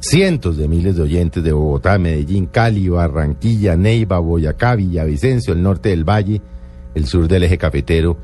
[0.00, 5.90] cientos de miles de oyentes de Bogotá, Medellín, Cali, Barranquilla, Neiva, Boyacá, Villavicencio, el norte
[5.90, 6.40] del Valle,
[6.94, 8.16] el sur del eje cafetero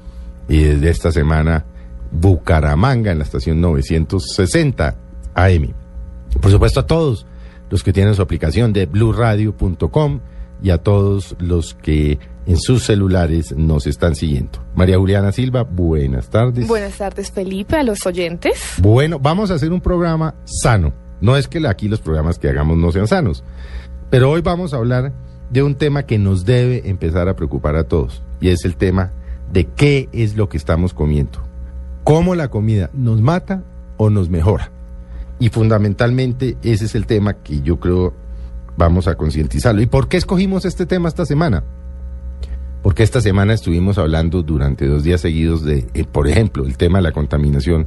[0.48, 1.65] y desde esta semana
[2.10, 4.96] Bucaramanga en la estación 960
[5.35, 5.73] AM.
[6.40, 7.26] Por supuesto a todos
[7.70, 10.20] los que tienen su aplicación de bluradio.com
[10.62, 14.65] y a todos los que en sus celulares nos están siguiendo.
[14.74, 16.66] María Juliana Silva, buenas tardes.
[16.68, 18.74] Buenas tardes, Felipe, a los oyentes.
[18.79, 21.04] Bueno, vamos a hacer un programa sano.
[21.24, 23.44] No es que aquí los programas que hagamos no sean sanos,
[24.10, 25.14] pero hoy vamos a hablar
[25.48, 29.10] de un tema que nos debe empezar a preocupar a todos, y es el tema
[29.50, 31.38] de qué es lo que estamos comiendo.
[32.04, 33.62] ¿Cómo la comida nos mata
[33.96, 34.70] o nos mejora?
[35.38, 38.12] Y fundamentalmente ese es el tema que yo creo
[38.76, 39.80] vamos a concientizarlo.
[39.80, 41.64] ¿Y por qué escogimos este tema esta semana?
[42.82, 46.98] Porque esta semana estuvimos hablando durante dos días seguidos de, eh, por ejemplo, el tema
[46.98, 47.86] de la contaminación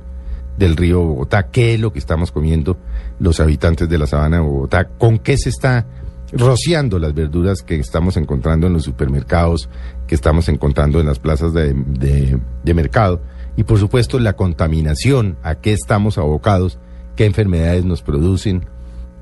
[0.58, 2.78] del río Bogotá, qué es lo que estamos comiendo
[3.20, 5.86] los habitantes de la sabana de Bogotá, con qué se está
[6.32, 9.70] rociando las verduras que estamos encontrando en los supermercados,
[10.08, 12.40] que estamos encontrando en las plazas de,
[12.74, 13.22] mercado,
[13.56, 16.80] y por supuesto la contaminación, a qué estamos abocados,
[17.16, 18.66] qué enfermedades nos producen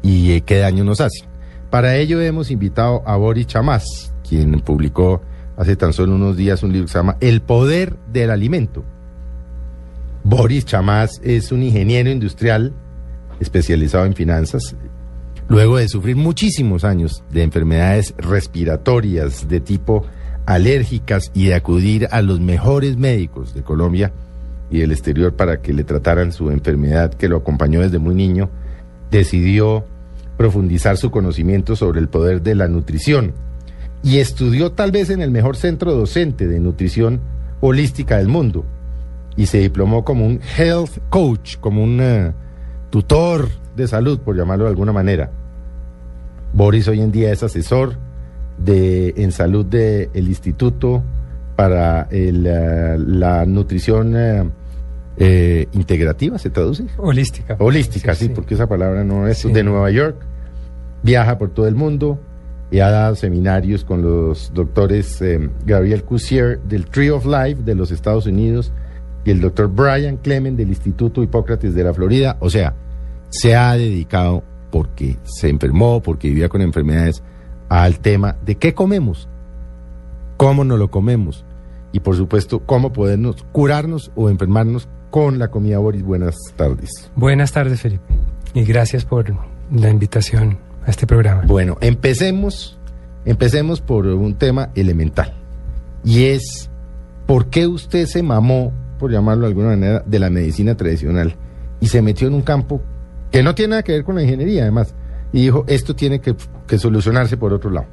[0.01, 1.27] y eh, qué daño nos hacen.
[1.69, 5.21] Para ello hemos invitado a Boris Chamás, quien publicó
[5.57, 8.83] hace tan solo unos días un libro que se llama El poder del alimento.
[10.27, 12.73] Boris Chamás es un ingeniero industrial
[13.39, 14.75] especializado en finanzas.
[15.47, 20.03] Luego de sufrir muchísimos años de enfermedades respiratorias de tipo
[20.47, 24.13] alérgicas y de acudir a los mejores médicos de Colombia
[24.71, 28.49] y del exterior para que le trataran su enfermedad que lo acompañó desde muy niño,
[29.11, 29.85] decidió
[30.37, 33.33] profundizar su conocimiento sobre el poder de la nutrición
[34.01, 37.21] y estudió tal vez en el mejor centro docente de nutrición
[37.61, 38.65] holística del mundo
[39.37, 42.33] y se diplomó como un health coach, como un uh,
[42.89, 45.31] tutor de salud, por llamarlo de alguna manera.
[46.53, 47.97] Boris hoy en día es asesor
[48.57, 51.03] de, en salud del Instituto
[51.55, 54.53] para el, uh, la Nutrición
[55.17, 56.85] eh, Integrativa, ¿se traduce?
[56.97, 57.55] Holística.
[57.59, 59.51] Holística, sí, sí, porque esa palabra no es sí.
[59.51, 60.17] de Nueva York.
[61.03, 62.19] Viaja por todo el mundo
[62.71, 67.75] y ha dado seminarios con los doctores eh, Gabriel Cusier del Tree of Life de
[67.75, 68.71] los Estados Unidos,
[69.25, 72.37] y el doctor Brian Clement del Instituto Hipócrates de la Florida.
[72.39, 72.73] O sea,
[73.29, 77.23] se ha dedicado porque se enfermó, porque vivía con enfermedades,
[77.67, 79.27] al tema de qué comemos,
[80.37, 81.43] cómo nos lo comemos
[81.91, 86.03] y por supuesto cómo podernos curarnos o enfermarnos con la comida Boris.
[86.03, 87.09] Buenas tardes.
[87.15, 88.03] Buenas tardes, Felipe.
[88.53, 89.33] Y gracias por
[89.71, 91.43] la invitación a este programa.
[91.47, 92.77] Bueno, empecemos,
[93.25, 95.33] empecemos por un tema elemental.
[96.03, 96.69] Y es,
[97.25, 101.35] ¿por qué usted se mamó por llamarlo de alguna manera, de la medicina tradicional
[101.79, 102.81] y se metió en un campo
[103.31, 104.93] que no tiene nada que ver con la ingeniería, además,
[105.33, 106.35] y dijo, esto tiene que,
[106.67, 107.87] que solucionarse por otro lado.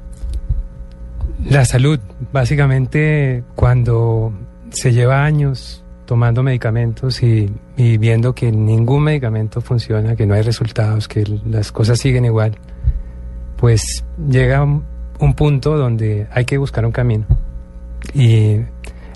[1.49, 1.99] La salud,
[2.31, 4.31] básicamente, cuando
[4.69, 10.41] se lleva años tomando medicamentos y, y, viendo que ningún medicamento funciona, que no hay
[10.41, 12.55] resultados, que las cosas siguen igual,
[13.57, 14.83] pues llega un,
[15.19, 17.25] un punto donde hay que buscar un camino.
[18.13, 18.59] Y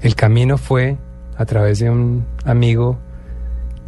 [0.02, 0.98] el camino fue
[1.38, 2.98] a través de un amigo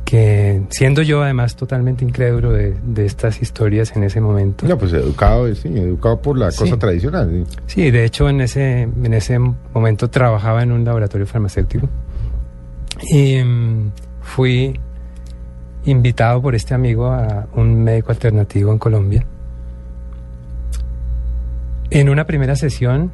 [0.06, 4.68] que, siendo yo además totalmente incrédulo de, de estas historias en ese momento.
[4.68, 6.60] No, pues educado, sí, educado por la sí.
[6.60, 7.46] cosa tradicional.
[7.48, 7.58] Sí.
[7.68, 11.88] sí, de hecho en ese, en ese momento trabajaba en un laboratorio farmacéutico
[13.12, 13.92] y um,
[14.22, 14.80] fui
[15.86, 19.26] invitado por este amigo a un médico alternativo en Colombia.
[21.92, 23.12] En una primera sesión...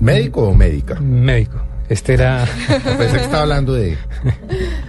[0.00, 0.98] ¿Médico o médica?
[1.00, 2.44] Médico Este era...
[2.98, 3.96] Pensé que estaba hablando de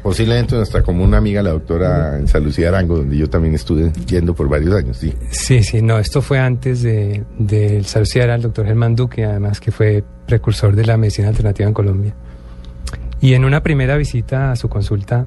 [0.04, 4.76] posiblemente nuestra común amiga, la doctora Lucía Arango, donde yo también estuve yendo por varios
[4.76, 5.14] años, sí.
[5.32, 9.60] Sí, sí, no, esto fue antes de, de Salucía, era el doctor Germán Duque, además
[9.60, 12.14] que fue precursor de la medicina alternativa en Colombia.
[13.22, 15.26] Y en una primera visita a su consulta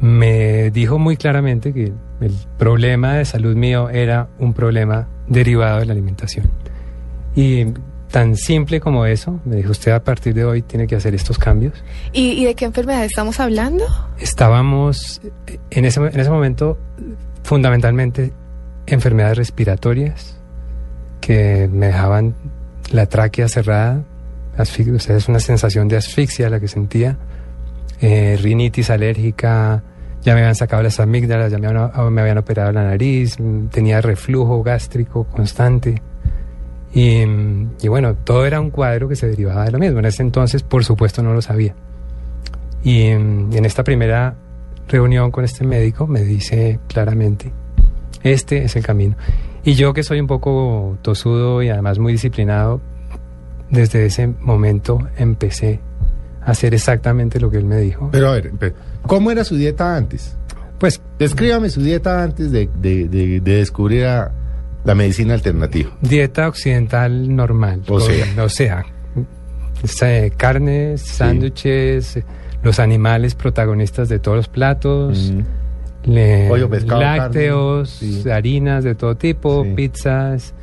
[0.00, 5.86] me dijo muy claramente que el problema de salud mío era un problema derivado de
[5.86, 6.46] la alimentación.
[7.34, 7.66] Y
[8.10, 11.38] tan simple como eso, me dijo usted a partir de hoy tiene que hacer estos
[11.38, 11.74] cambios.
[12.12, 13.84] ¿Y, de qué enfermedad estamos hablando?
[14.18, 15.20] Estábamos
[15.70, 16.78] en ese, en ese momento
[17.42, 18.32] fundamentalmente
[18.86, 20.38] enfermedades respiratorias
[21.20, 22.34] que me dejaban
[22.90, 24.02] la tráquea cerrada,
[24.58, 27.16] o sea, es una sensación de asfixia la que sentía,
[28.00, 29.82] eh, rinitis alérgica,
[30.22, 33.36] ya me habían sacado las amígdalas, ya me habían, operado la nariz,
[33.70, 36.02] tenía reflujo gástrico constante.
[36.94, 37.24] Y,
[37.86, 39.98] bueno, todo era un cuadro que se derivaba de lo mismo.
[39.98, 41.74] En ese entonces, por supuesto, no lo sabía.
[42.82, 44.34] Y en esta primera
[44.88, 47.52] reunión con este médico me dice claramente,
[48.22, 49.16] este es el camino.
[49.64, 52.80] Y yo que soy un poco tosudo y además muy disciplinado,
[53.70, 55.80] desde ese momento empecé
[56.40, 58.08] a hacer exactamente lo que él me dijo.
[58.10, 58.52] Pero a ver,
[59.06, 60.36] ¿cómo era su dieta antes?
[60.78, 62.68] Pues descríbame su dieta antes de,
[63.42, 64.06] descubrir
[64.88, 65.90] la medicina alternativa.
[66.00, 67.82] Dieta occidental normal.
[67.88, 68.24] O sea,
[69.82, 72.18] o sea carnes, sándwiches,
[72.62, 75.30] los animales protagonistas de todos los platos.
[76.06, 78.02] lácteos,
[78.32, 80.54] harinas de todo tipo, pizzas,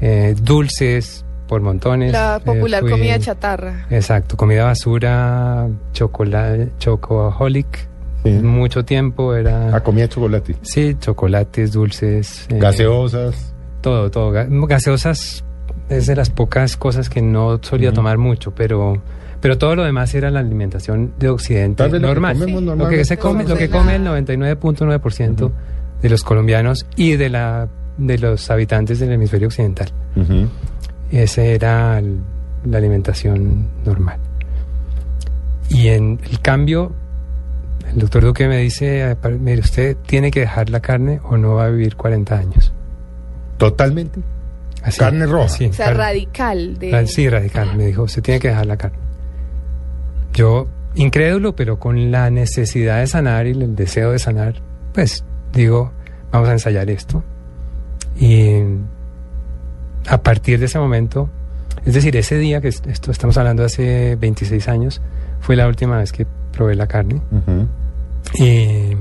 [0.00, 2.12] eh, dulces, por montones.
[2.12, 3.86] La popular eh, comida chatarra.
[3.90, 7.88] Exacto, comida basura, chocolate, chocoholic.
[8.24, 9.76] Mucho tiempo era...
[9.76, 10.56] Ah, comía chocolate.
[10.62, 12.46] Sí, chocolates, dulces.
[12.48, 13.52] Eh, Gaseosas.
[13.86, 14.32] Todo, todo.
[14.66, 15.44] Gaseosas
[15.88, 19.00] es de las pocas cosas que no solía tomar mucho, pero
[19.40, 22.36] pero todo lo demás era la alimentación de Occidente normal.
[22.76, 25.52] Lo que, se come, lo que come el 99.9%
[26.02, 29.86] de los colombianos y de la de los habitantes del hemisferio occidental.
[31.12, 32.02] Esa era
[32.64, 34.18] la alimentación normal.
[35.68, 36.90] Y en el cambio,
[37.92, 41.66] el doctor Duque me dice, mire, usted tiene que dejar la carne o no va
[41.66, 42.72] a vivir 40 años.
[43.58, 44.20] ¿Totalmente?
[44.96, 45.56] carne roja.
[45.68, 46.78] o sea, radical.
[46.78, 47.06] De...
[47.06, 47.76] Sí, radical.
[47.76, 48.98] Me dijo, usted tiene que dejar la carne.
[50.32, 54.62] Yo, incrédulo, pero con la necesidad de sanar y el deseo de sanar,
[54.92, 55.92] pues digo,
[56.30, 57.24] vamos a ensayar esto.
[58.18, 58.60] Y
[60.08, 61.28] a partir de ese momento,
[61.84, 65.00] es decir, ese día que esto estamos hablando hace 26 años,
[65.40, 67.20] fue la última vez que probé la carne.
[68.34, 68.96] Y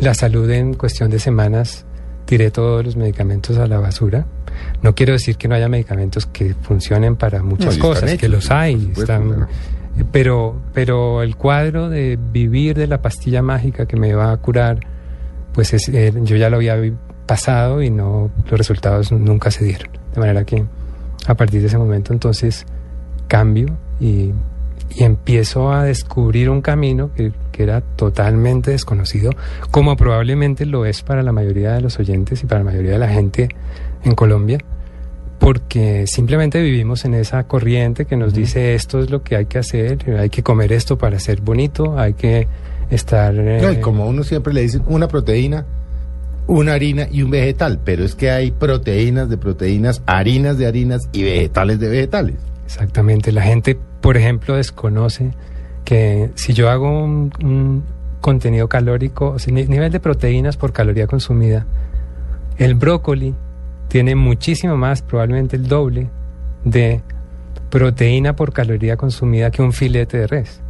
[0.00, 1.84] la salud en cuestión de semanas,
[2.30, 4.24] tiré todos los medicamentos a la basura.
[4.82, 8.92] No quiero decir que no haya medicamentos que funcionen para muchas cosas, que los hay,
[8.96, 9.48] están,
[10.12, 14.78] pero, pero el cuadro de vivir de la pastilla mágica que me va a curar,
[15.52, 16.76] pues eh, yo ya lo había
[17.26, 19.90] pasado y no los resultados nunca se dieron.
[20.14, 20.64] De manera que
[21.26, 22.64] a partir de ese momento entonces
[23.26, 24.30] cambio y,
[24.98, 29.32] empiezo a descubrir un camino que, era totalmente desconocido,
[29.70, 32.98] como probablemente lo es para la mayoría de los oyentes y para la mayoría de
[32.98, 33.50] la gente
[34.02, 34.56] en Colombia,
[35.38, 39.58] porque simplemente vivimos en esa corriente que nos dice esto es lo que hay que
[39.58, 42.48] hacer, hay que comer esto para ser bonito, hay que
[42.88, 43.34] estar...
[43.34, 45.66] No, y eh, como uno siempre le dice, una proteína
[46.46, 51.02] una harina y un vegetal, pero es que hay proteínas de proteínas, harinas de harinas
[51.12, 52.36] y vegetales de vegetales.
[52.64, 53.78] Exactamente, la gente,
[54.10, 55.30] por ejemplo, desconoce
[55.84, 57.84] que si yo hago un,
[58.20, 61.64] contenido calórico, o sea, nivel de proteínas por caloría consumida,
[62.58, 63.36] el brócoli
[63.86, 66.10] tiene muchísimo más, probablemente el doble,
[66.64, 67.02] de
[67.70, 70.60] proteína por caloría consumida que un filete de res.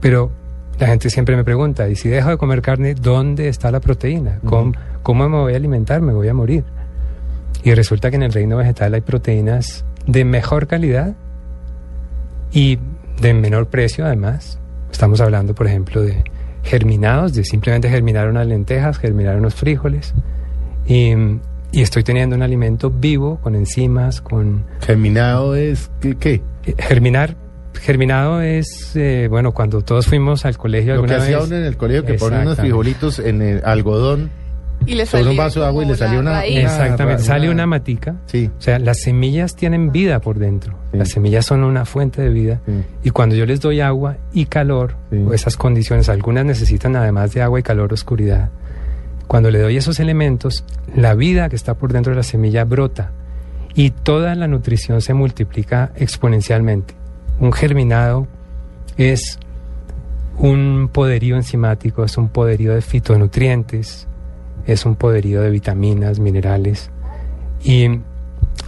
[0.00, 0.30] Pero
[0.78, 4.38] la gente siempre me pregunta, ¿y si dejo de comer carne, dónde está la proteína?
[4.44, 6.02] ¿Cómo, ¿Cómo, me voy a alimentar?
[6.02, 6.62] Me voy a morir.
[7.64, 11.16] Y resulta que en el reino vegetal hay proteínas de mejor calidad
[12.54, 12.78] y
[13.20, 14.58] de menor precio además.
[14.90, 16.22] Estamos hablando, por ejemplo, de
[16.62, 20.14] germinados, de simplemente germinar unas lentejas, germinar unos frijoles.
[20.86, 21.12] Y,
[21.72, 24.64] y estoy teniendo un alimento vivo, con enzimas, con...
[24.80, 26.16] ¿Germinado es qué?
[26.16, 26.42] qué?
[26.78, 27.36] Germinar
[27.80, 30.94] germinado es, eh, bueno, cuando todos fuimos al colegio.
[30.94, 34.30] Lo que hacía uno en el colegio, que ponía unos frijolitos en el algodón.
[34.86, 38.16] Y le sobre un vaso de agua y le salió una, Exactamente, sale una matica.
[38.26, 38.50] Sí.
[38.58, 40.74] O sea, las semillas tienen vida por dentro.
[40.92, 42.60] Las semillas son una fuente de vida.
[43.02, 47.42] Y cuando yo les doy agua y calor, o esas condiciones, algunas necesitan además de
[47.42, 48.50] agua y calor, oscuridad.
[49.26, 50.64] Cuando le doy esos elementos,
[50.94, 53.10] la vida que está por dentro de la semilla brota
[53.74, 56.94] y toda la nutrición se multiplica exponencialmente.
[57.40, 58.28] un germinado
[58.96, 59.40] es
[60.38, 64.06] un poderío enzimático, es un poderío de fitonutrientes,
[64.66, 66.90] es un poderío de vitaminas, minerales
[67.62, 67.88] y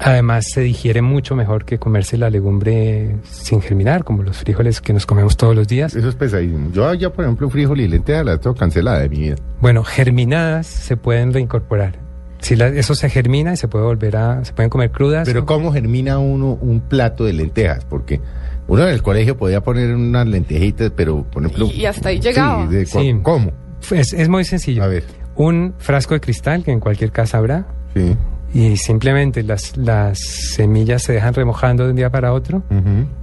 [0.01, 4.93] además se digiere mucho mejor que comerse la legumbre sin germinar, como los frijoles que
[4.93, 5.95] nos comemos todos los días.
[5.95, 6.71] Eso es pesadísimo.
[6.73, 9.37] Yo ya, por ejemplo, frijol y lenteja la tengo cancelada de mi vida.
[9.61, 11.99] Bueno, germinadas se pueden reincorporar.
[12.41, 15.27] Si la- eso se germina y se puede volver a, se pueden comer crudas.
[15.27, 17.85] Pero o- ¿cómo germina uno un plato de lentejas?
[17.87, 18.21] Porque
[18.69, 21.67] uno en el colegio podía poner unas lentejitas, pero por ejemplo...
[21.73, 22.69] Y hasta ahí llegaba.
[22.69, 23.17] Sí, de cu- Sí.
[23.23, 23.53] ¿Cómo?
[23.93, 24.83] es, es muy sencillo.
[24.83, 25.05] A ver.
[25.37, 28.15] Un frasco de cristal que en cualquier casa habrá Sí.
[28.55, 32.63] y simplemente las, las semillas se dejan remojando de un día para otro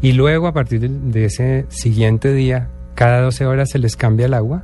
[0.01, 4.25] y luego a partir de, de ese siguiente día, cada 12 horas se les cambia
[4.27, 4.63] el agua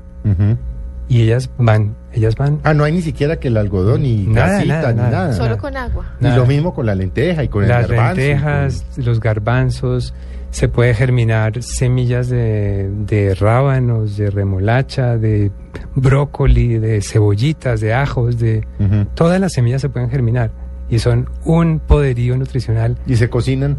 [1.07, 2.59] y ellas van, ellas van.
[2.63, 5.09] Ah, no hay ni siquiera que el algodón, ni Nada, grasita, nada, ni nada.
[5.11, 5.33] nada.
[5.33, 6.05] Solo con agua.
[6.21, 8.21] Y lo mismo con la lenteja y con las el garbanzo.
[8.21, 10.13] y lentejas, los garbanzos,
[10.51, 15.51] se puede germinar semillas de, de rábanos, de remolacha, de
[15.95, 18.65] brócoli, de cebollitas, de ajos, de
[19.15, 20.51] todas las semillas se pueden germinar
[20.89, 22.97] y son un poderío nutricional.
[23.05, 23.77] Y se cocinan.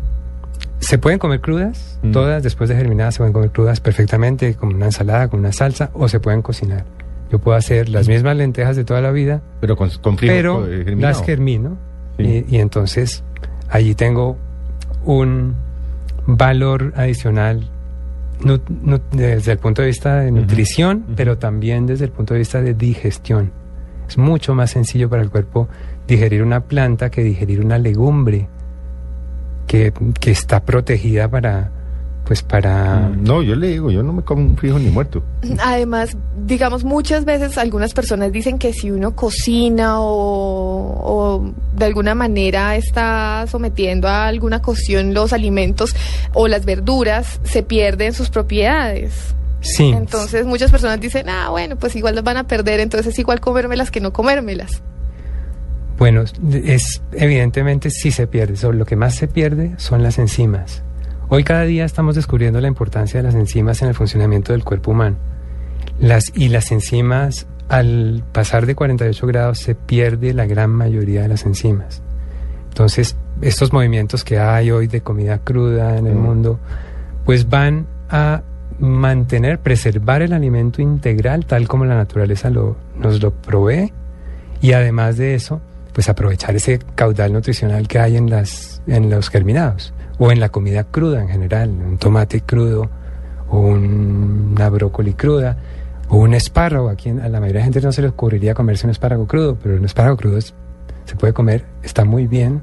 [0.78, 4.86] Se pueden comer crudas, todas después de germinadas se pueden comer crudas perfectamente, con una
[4.86, 6.84] ensalada, con una salsa, o se pueden cocinar.
[7.30, 10.84] Yo puedo hacer las mismas lentejas de toda la vida, Pero con, con pero eh,
[10.84, 11.12] germinado.
[11.18, 11.76] las germino
[12.16, 12.44] Sí.
[12.48, 13.24] y, y entonces
[13.68, 14.36] allí tengo
[15.04, 15.54] un
[16.36, 17.68] valor adicional
[18.44, 22.38] nu- nu- desde el punto de vista de nutrición, pero también desde el punto de
[22.40, 23.52] vista de digestión.
[24.08, 25.68] Es mucho más sencillo para el cuerpo
[26.08, 28.48] digerir una planta que digerir una legumbre
[29.66, 31.70] que, que está protegida para
[32.30, 35.20] pues para Mm, No, yo le digo, yo no me como un frijol ni muerto.
[35.58, 42.14] Además, digamos, muchas veces algunas personas dicen que si uno cocina o, o de alguna
[42.14, 45.96] manera está sometiendo a alguna cocción los alimentos
[46.32, 49.34] o las verduras, se pierden sus propiedades.
[49.60, 53.18] sí Entonces muchas personas dicen, ah, bueno, pues igual las van a perder, entonces es
[53.18, 54.82] igual comérmelas que no comérmelas.
[55.98, 56.22] Bueno,
[56.52, 58.56] es evidentemente sí se pierde.
[58.56, 60.84] So, lo que más se pierde son las enzimas.
[61.32, 64.90] Hoy cada día estamos descubriendo la importancia de las enzimas en el funcionamiento del cuerpo
[64.90, 65.16] humano.
[66.00, 71.28] Las, y las enzimas, al pasar de 48 grados, se pierde la gran mayoría de
[71.28, 72.02] las enzimas.
[72.70, 76.20] Entonces, estos movimientos que hay hoy de comida cruda en el Mm.
[76.20, 76.58] mundo,
[77.24, 78.42] pues van a
[78.80, 83.92] mantener, preservar el alimento integral tal como la naturaleza lo, nos lo provee
[84.60, 85.60] y además de eso,
[85.92, 90.50] pues aprovechar ese caudal nutricional que hay en, las, en los germinados o en la
[90.50, 92.88] comida cruda en general, un tomate crudo
[93.48, 95.56] o un- una brócoli cruda
[96.08, 96.88] o un espárrago.
[96.90, 99.76] Aquí a la mayoría de gente no se le ocurriría comerse un espárrago crudo, pero
[99.76, 102.60] un espárrago crudo se puede comer, está muy bien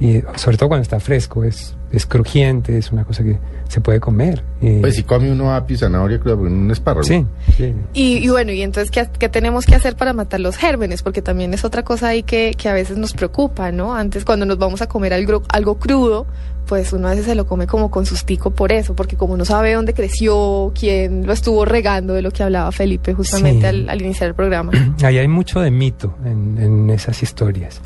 [0.00, 3.38] y sobre todo cuando está fresco, es, es crujiente, es una cosa que
[3.68, 4.44] se puede comer.
[4.60, 7.04] y- Pues si come uno apio y zanahoria cruda, un espárrago.
[7.06, 7.26] sí,
[7.56, 7.74] sí.
[7.94, 11.02] Y, y bueno, y entonces, ¿qué, qué tenemos que hacer para matar los gérmenes?
[11.02, 13.94] Porque también es otra cosa ahí que, que a veces nos preocupa, ¿no?
[13.94, 16.26] Antes, cuando nos vamos a comer algo, algo crudo,
[16.66, 19.44] pues uno a veces se lo come como con sustico por eso, porque como no
[19.46, 23.66] sabe dónde creció, quién lo estuvo regando, de lo que hablaba Felipe justamente Sí.
[23.66, 24.70] al, al iniciar el programa.
[25.02, 27.80] Ahí hay mucho de mito en, en esas historias.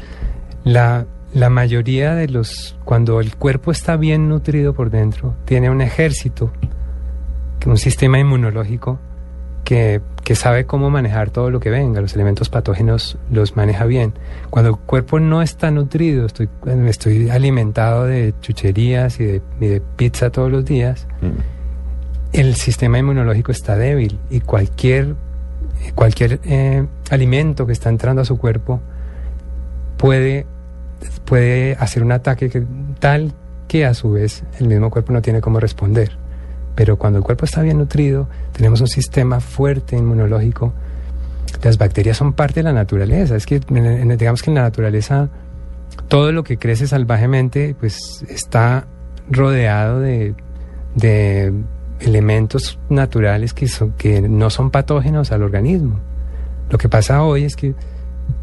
[0.65, 5.81] La, la mayoría de los, cuando el cuerpo está bien nutrido por dentro, tiene un
[5.81, 6.53] ejército,
[7.67, 8.99] un sistema inmunológico
[9.65, 14.13] que, que sabe cómo manejar todo lo que venga, los elementos patógenos los maneja bien.
[14.51, 16.49] Cuando el cuerpo no está nutrido, estoy,
[16.87, 21.39] estoy alimentado de chucherías y de, y de pizza todos los días, Mm.
[22.33, 25.15] el sistema inmunológico está débil y cualquier,
[25.95, 28.81] cualquier eh, alimento que está entrando a su cuerpo
[29.97, 30.47] puede,
[31.25, 32.65] puede hacer un ataque que-
[32.99, 33.33] tal
[33.69, 36.13] que a su vez el mismo cuerpo no tiene cómo responder.
[36.75, 40.73] Pero cuando el cuerpo está bien nutrido, tenemos un sistema fuerte inmunológico.
[41.63, 43.37] Las bacterias son parte de la naturaleza.
[43.37, 45.29] Es que digamos que en la naturaleza
[46.09, 48.87] todo lo que crece salvajemente pues está
[49.31, 50.35] rodeado de,
[50.97, 51.53] de
[52.01, 56.01] elementos naturales que, son, que no son patógenos al organismo.
[56.71, 57.75] Lo que pasa hoy es que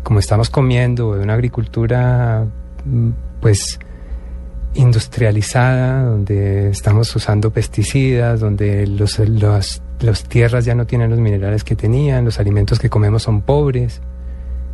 [0.04, 2.46] como estamos comiendo de una agricultura
[2.86, 3.10] mm,
[3.42, 3.80] pues
[4.74, 11.76] industrializada, donde estamos usando pesticidas, donde los, los, tierras ya no tienen los minerales que
[11.76, 14.02] tenían, los alimentos que comemos son pobres.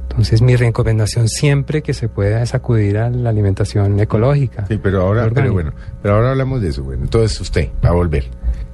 [0.03, 4.65] Entonces mi recomendación siempre que se pueda es acudir a la alimentación ecológica.
[4.67, 6.83] Sí, pero ahora, pero bueno, pero ahora hablamos de eso.
[6.83, 8.25] Bueno, entonces usted va a volver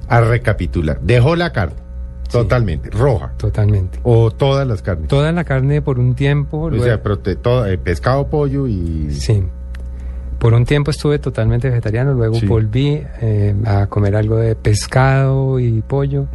[0.07, 0.99] a recapitular.
[1.01, 1.90] Dejó la carne
[2.31, 3.99] totalmente roja Totalmente.
[4.03, 5.07] o todas las carnes.
[5.07, 6.61] Toda la carne por un tiempo.
[6.61, 9.43] o luego- sea, prote- todo, eh, pescado, pollo y Sí.
[10.39, 12.45] por un tiempo estuve totalmente vegetariano, luego Sí.
[12.47, 16.25] volví eh, a comer algo de pescado y pollo.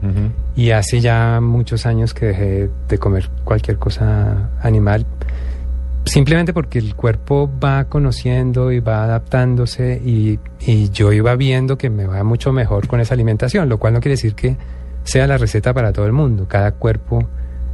[0.55, 5.05] Y hace ya muchos años que dejé de comer cualquier cosa animal,
[6.05, 11.91] simplemente porque el cuerpo va conociendo y va adaptándose y, y yo iba viendo que
[11.91, 14.57] me va mucho mejor con esa alimentación, lo cual no quiere decir que
[15.07, 16.47] sea la receta para todo el mundo.
[16.49, 17.27] Cada cuerpo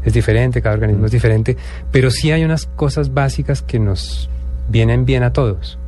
[0.04, 1.56] es diferente, cada organismo es diferente,
[1.90, 4.28] pero sí hay unas cosas básicas que nos
[4.68, 5.78] vienen bien a todos,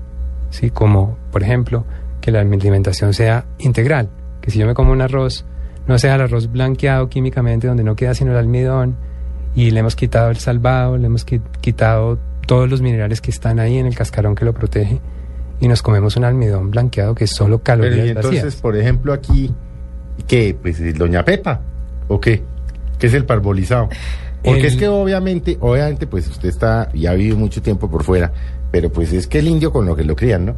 [0.51, 0.71] ¿sí?
[0.71, 1.85] Como, por ejemplo,
[2.21, 4.09] que la alimentación sea integral,
[4.41, 5.45] que si yo me como un arroz,
[5.87, 8.97] no sea el arroz blanqueado químicamente donde no queda sino el almidón
[9.55, 13.59] y le hemos quitado el salvado, le hemos qui- quitado todos los minerales que están
[13.61, 15.01] ahí en el cascarón que lo protege
[15.61, 18.61] y nos comemos un almidón blanqueado que es solo Pero calorías y entonces, vacías.
[18.63, 19.53] por ejemplo, aquí,
[20.26, 20.56] ¿qué?
[20.61, 21.61] Pues eh, Doña Pepa,
[22.09, 22.42] ¿o qué?
[22.99, 23.88] ¿Qué es el parbolizado?
[24.42, 28.04] Porque El- es que obviamente, obviamente, pues usted está, ya ha vivido mucho tiempo por
[28.04, 28.33] fuera,
[28.71, 30.54] pero pues es que el indio con lo que lo crían, ¿no?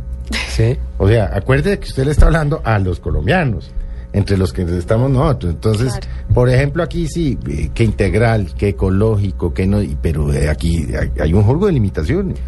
[0.48, 3.70] Sí, O sea, acuérdese que usted le está hablando a los colombianos,
[4.12, 5.52] entre los que estamos nosotros.
[5.54, 6.34] Entonces, Claro.
[6.34, 10.88] por ejemplo, aquí sí, eh, que integral, que ecológico, que no, y- pero eh, aquí
[11.20, 12.38] hay, un juego de limitaciones.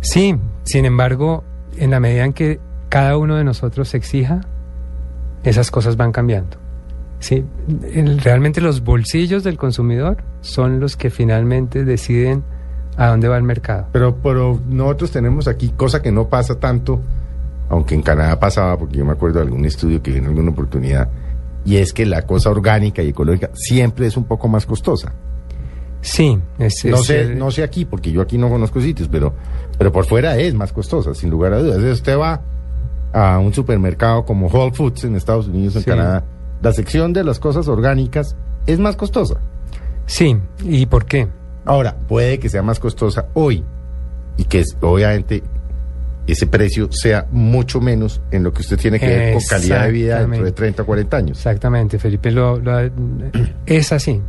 [0.00, 0.34] sí,
[0.64, 1.44] sin embargo,
[1.76, 2.58] en la medida en que
[2.88, 4.40] cada uno de nosotros se exija,
[5.44, 6.56] esas cosas van cambiando.
[7.20, 7.44] Sí,
[8.22, 12.44] realmente los bolsillos del consumidor son los que finalmente deciden
[12.96, 13.88] a dónde va el mercado.
[13.92, 17.00] Pero, pero nosotros tenemos aquí cosa que no pasa tanto,
[17.68, 20.50] aunque en Canadá pasaba, porque yo me acuerdo de algún estudio que vi en alguna
[20.50, 21.08] oportunidad,
[21.64, 25.12] y es que la cosa orgánica y ecológica siempre es un poco más costosa.
[26.00, 29.34] Sí, es, No sé, no sé aquí, porque yo aquí no conozco sitios, pero,
[29.76, 31.82] pero por fuera es más costosa, sin lugar a dudas.
[31.82, 32.40] Usted va
[33.12, 35.90] a un supermercado como Whole Foods en Estados Unidos, en Sí.
[35.90, 36.24] Canadá,
[36.62, 38.36] la sección de las cosas orgánicas
[38.66, 39.36] es más costosa.
[40.06, 41.28] Sí, ¿y por qué?
[41.64, 43.64] Ahora, puede que sea más costosa hoy
[44.36, 45.42] y que obviamente
[46.26, 49.92] ese precio sea mucho menos en lo que usted tiene que ver con calidad de
[49.92, 50.52] vida dentro de Exactamente.
[50.52, 51.38] 30 o 40 años.
[51.38, 52.90] Exactamente, Felipe, lo, lo-
[53.66, 54.20] es así.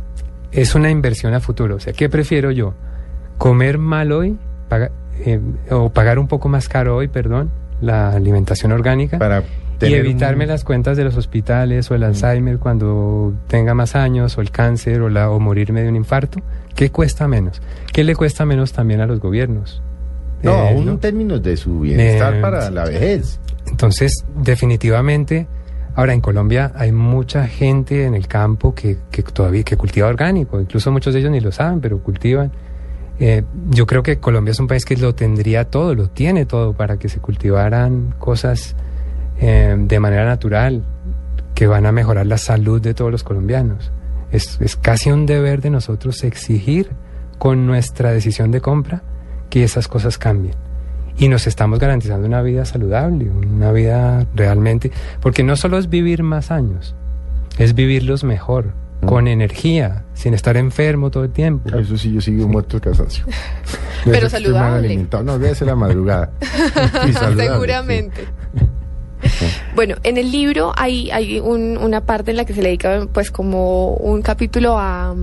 [0.52, 1.76] Es una inversión a futuro.
[1.76, 2.74] O sea, ¿qué prefiero yo?
[3.38, 4.38] ¿Comer mal hoy?
[4.68, 4.90] paga-
[5.24, 9.18] eh, o pagar un poco más caro hoy, perdón, la alimentación orgánica.
[9.18, 9.42] Para
[9.82, 14.36] y evitarme un- las cuentas de los hospitales o el Alzheimer cuando tenga más años
[14.36, 16.40] o el cáncer o, la, o morirme de un infarto.
[16.74, 17.62] ¿Qué cuesta menos?
[17.92, 19.82] ¿Qué le cuesta menos también a los gobiernos?
[20.42, 20.92] No, Eh, aún ¿no?
[20.92, 23.40] en términos de su bienestar Eh, para la vejez.
[23.70, 25.46] Entonces, definitivamente,
[25.94, 30.60] ahora en Colombia hay mucha gente en el campo que, que todavía que cultiva orgánico,
[30.60, 32.52] incluso muchos de ellos ni lo saben, pero cultivan.
[33.20, 36.72] Eh, yo creo que Colombia es un país que lo tendría todo, lo tiene todo
[36.72, 38.74] para que se cultivaran cosas
[39.38, 40.82] eh, de manera natural
[41.54, 43.92] que van a mejorar la salud de todos los colombianos.
[44.32, 46.90] Es, es casi un deber de nosotros exigir
[47.38, 49.02] con nuestra decisión de compra
[49.50, 50.54] que esas cosas cambien
[51.18, 56.22] y nos estamos garantizando una vida saludable, una vida realmente, porque no solo es vivir
[56.22, 56.94] más años,
[57.58, 58.72] es vivirlos mejor,
[59.06, 61.74] con energía, sin estar enfermo todo el tiempo.
[61.76, 63.24] Eso sí, yo sigo muerto de cansancio.
[64.04, 64.86] Pero saludable.
[64.88, 65.22] alimentado.
[65.24, 66.30] No, debe ser la madrugada.
[67.12, 68.24] Saludable, Seguramente.
[69.74, 73.06] Bueno, en el libro hay, hay un- una parte en la que se le dedica
[73.12, 75.14] pues como un capítulo a,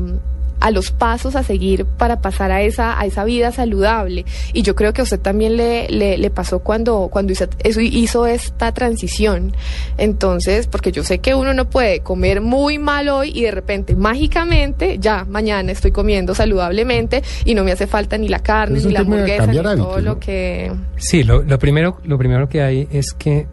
[0.60, 4.26] a los pasos a seguir para pasar a esa, a esa vida saludable.
[4.54, 7.82] Y yo creo que a usted también le, le, le pasó cuando, cuando hizo, eso
[7.82, 9.54] hizo esta transición.
[9.98, 13.96] Entonces, porque yo sé que uno no puede comer muy mal hoy y de repente,
[13.96, 18.91] mágicamente, ya mañana estoy comiendo saludablemente y no me hace falta ni la carne, ni
[18.91, 20.20] la hamburguesa, ni todo hábitos, lo ¿no?
[20.20, 20.72] que...
[20.98, 23.48] Sí, lo, lo primero, lo primero que hay es que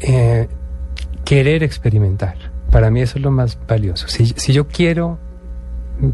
[0.00, 0.48] eh,
[1.24, 2.36] querer experimentar.
[2.70, 4.08] Para mí eso es lo más valioso.
[4.08, 5.18] Si, si yo quiero,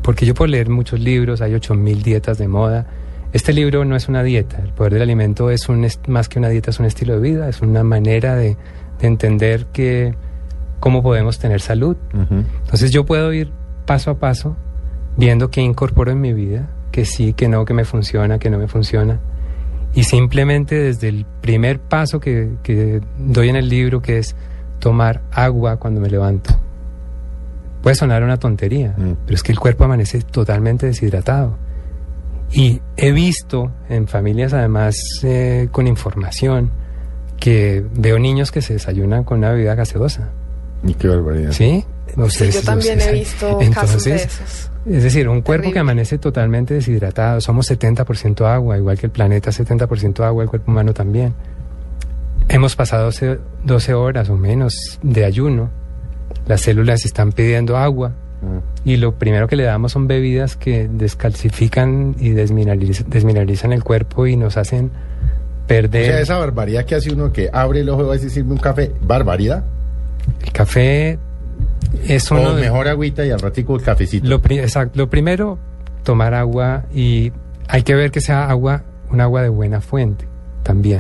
[0.02, 2.86] porque yo puedo leer muchos libros, hay 8.000 dietas de moda.
[3.32, 4.60] Este libro no es una dieta.
[4.62, 7.48] El poder del alimento es un, más que una dieta, es un estilo de vida,
[7.48, 8.56] es una manera de,
[9.00, 10.14] de entender que
[10.80, 11.96] cómo podemos tener salud.
[12.12, 13.50] Entonces yo puedo ir
[13.86, 14.56] paso a paso
[15.16, 18.58] viendo qué incorporo en mi vida, que sí, que no, que me funciona, que no
[18.58, 19.20] me funciona.
[19.94, 24.34] Y simplemente desde el primer paso que, que doy en el libro, que es
[24.78, 26.54] tomar agua cuando me levanto.
[27.84, 29.12] Puede sonar una tontería, Mm.
[29.26, 31.56] pero es que el cuerpo amanece totalmente deshidratado.
[32.50, 36.70] Y he visto en familias además eh, con información
[37.38, 40.30] que veo niños que se desayunan con una bebida gaseosa.
[40.82, 41.52] Y qué barbaridad.
[41.52, 41.84] ¿Sí?
[42.30, 44.70] Sí, yo también he visto casos de esos.
[44.86, 45.72] Es decir, un cuerpo Terrible.
[45.72, 47.40] que amanece totalmente deshidratado.
[47.40, 51.34] Somos 70% agua, igual que el planeta 70% agua, el cuerpo humano también.
[52.48, 55.70] Hemos pasado 12, 12 horas o menos de ayuno.
[56.46, 58.12] Las células están pidiendo agua.
[58.42, 58.88] Mm.
[58.88, 64.26] Y lo primero que le damos son bebidas que descalcifican y desmineraliz- desmineralizan el cuerpo
[64.26, 64.90] y nos hacen
[65.64, 68.18] O perder sea, esa barbaridad que hace uno que abre el ojo y va a
[68.18, 69.64] decirme un café, barbaridad.
[70.44, 71.18] el café.
[72.06, 74.26] Es O uno de- mejor agüita y al ratico el cafecito.
[74.28, 75.58] Lo, pri- exacto, lo primero,
[76.02, 77.32] tomar agua y
[77.68, 80.26] hay que ver que sea agua, un agua de buena fuente
[80.64, 80.98] también.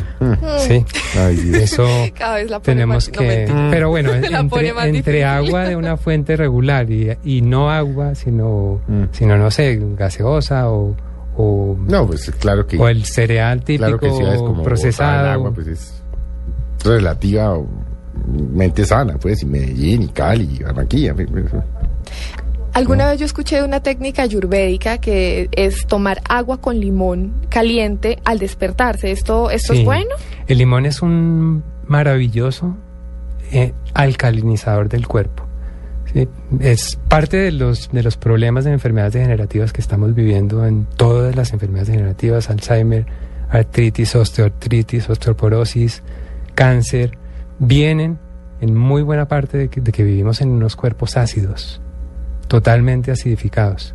[0.58, 0.84] Sí,
[1.18, 1.84] Ay, eso
[2.16, 3.26] Cada vez la pone tenemos más- no, que...
[3.26, 3.68] mentira.
[3.72, 9.04] pero bueno, entre, entre agua de una fuente regular y, y no agua, sino, Mm.
[9.10, 10.94] sino, no sé, gaseosa o,
[11.36, 14.66] o, No, pues claro que, o el cereal típico claro que ciudades como Bogotá, el
[14.68, 15.30] procesado.
[15.30, 16.02] agua pues es
[16.84, 21.14] relativamente sana, pues, y Medellín, y Cali, y Barranquilla.
[21.14, 21.28] pues,
[22.74, 28.18] Alguna vez yo escuché de una técnica ayurvédica que es tomar agua con limón caliente
[28.24, 29.10] al despertarse.
[29.12, 29.80] ¿Esto, esto Sí.
[29.80, 30.10] es bueno?
[30.48, 32.76] El limón es un maravilloso
[33.52, 35.44] eh, alcalinizador del cuerpo.
[36.12, 36.28] ¿sí?
[36.60, 41.36] Es parte de los, de los problemas de enfermedades degenerativas que estamos viviendo en todas
[41.36, 43.06] las enfermedades degenerativas, Alzheimer,
[43.50, 46.02] artritis, osteoartritis, osteoporosis,
[46.56, 47.16] cáncer,
[47.60, 48.18] vienen
[48.60, 51.80] en muy buena parte de que, de que vivimos en unos cuerpos ácidos,
[52.48, 53.94] totalmente acidificados.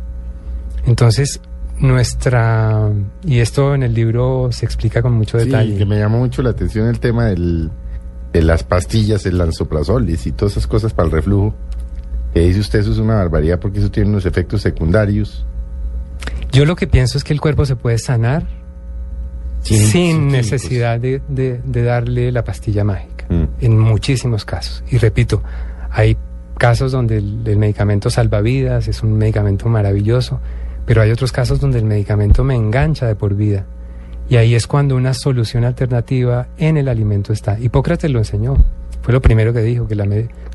[0.86, 1.40] Entonces,
[1.78, 2.90] nuestra,
[3.24, 5.76] y esto en el libro se explica con mucho Sí, detalle.
[5.76, 7.70] que me llamó mucho la atención el tema del,
[8.32, 11.54] de las pastillas, el lanzoprazolis y todas esas cosas para el reflujo.
[12.34, 15.44] Que dice usted, eso es una barbaridad porque eso tiene unos efectos secundarios.
[16.52, 18.46] Yo lo que pienso es que el cuerpo se puede sanar
[19.62, 23.44] Sin- necesidad de, de- de darle la pastilla mágica, Mm.
[23.60, 24.82] en muchísimos casos.
[24.90, 25.42] Y repito,
[25.90, 26.16] hay
[26.60, 30.40] casos donde el, el medicamento salva vidas, es un medicamento maravilloso,
[30.84, 33.64] pero hay otros casos donde el medicamento me engancha de por vida.
[34.28, 37.58] Y ahí es cuando una solución alternativa en el alimento está.
[37.58, 38.62] Hipócrates lo enseñó.
[39.00, 40.06] Fue lo primero que dijo, que la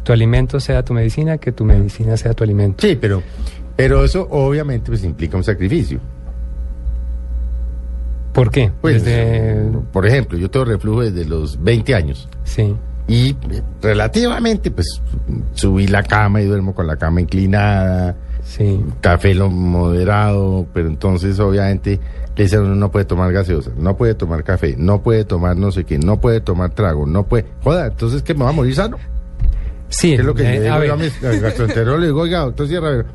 [0.04, 2.86] tu alimento sea tu medicina, que tu medicina sea tu alimento.
[2.88, 3.24] Sí, pero,
[3.76, 6.00] pero eso obviamente pues implica un sacrificio.
[8.32, 8.72] ¿Por qué?
[8.82, 12.30] Pues, Desde- por ejemplo, yo tengo reflujo desde los 20 años.
[12.44, 12.76] Sí.
[13.08, 15.02] Y eh, relativamente, pues,
[15.54, 18.80] subí la cama y duermo con la cama inclinada, Sí.
[19.02, 22.00] café lo moderado, pero entonces obviamente
[22.36, 25.72] le dicen uno no puede tomar gaseosa, no puede tomar café, no puede tomar no
[25.72, 27.46] sé qué, no puede tomar trago, no puede...
[27.64, 28.98] Joda, entonces que me va a morir sano.
[29.90, 31.98] Sí, ¿Qué es lo que eh, yo a digo gastroenterólogo?
[32.00, 33.06] Le digo, oiga, doctor Sierra,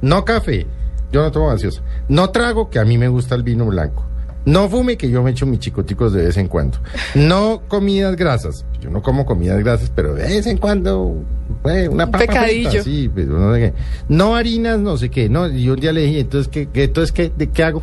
[0.00, 0.66] no café,
[1.10, 4.04] yo no tomo gaseosa, no trago, que a mí me gusta el vino blanco,
[4.44, 6.78] no fume, que yo me echo mis chicoticos de vez en cuando,
[7.14, 11.22] no comidas grasas, yo no como comidas grasas, pero de vez en cuando,
[11.62, 12.82] pues, una Un papa frita, pecadillo.
[12.82, 13.74] sí, pero no sé qué,
[14.08, 17.12] no harinas, no sé qué, no, y un día le dije, entonces, ¿qué, qué, entonces,
[17.12, 17.82] qué, de, qué hago?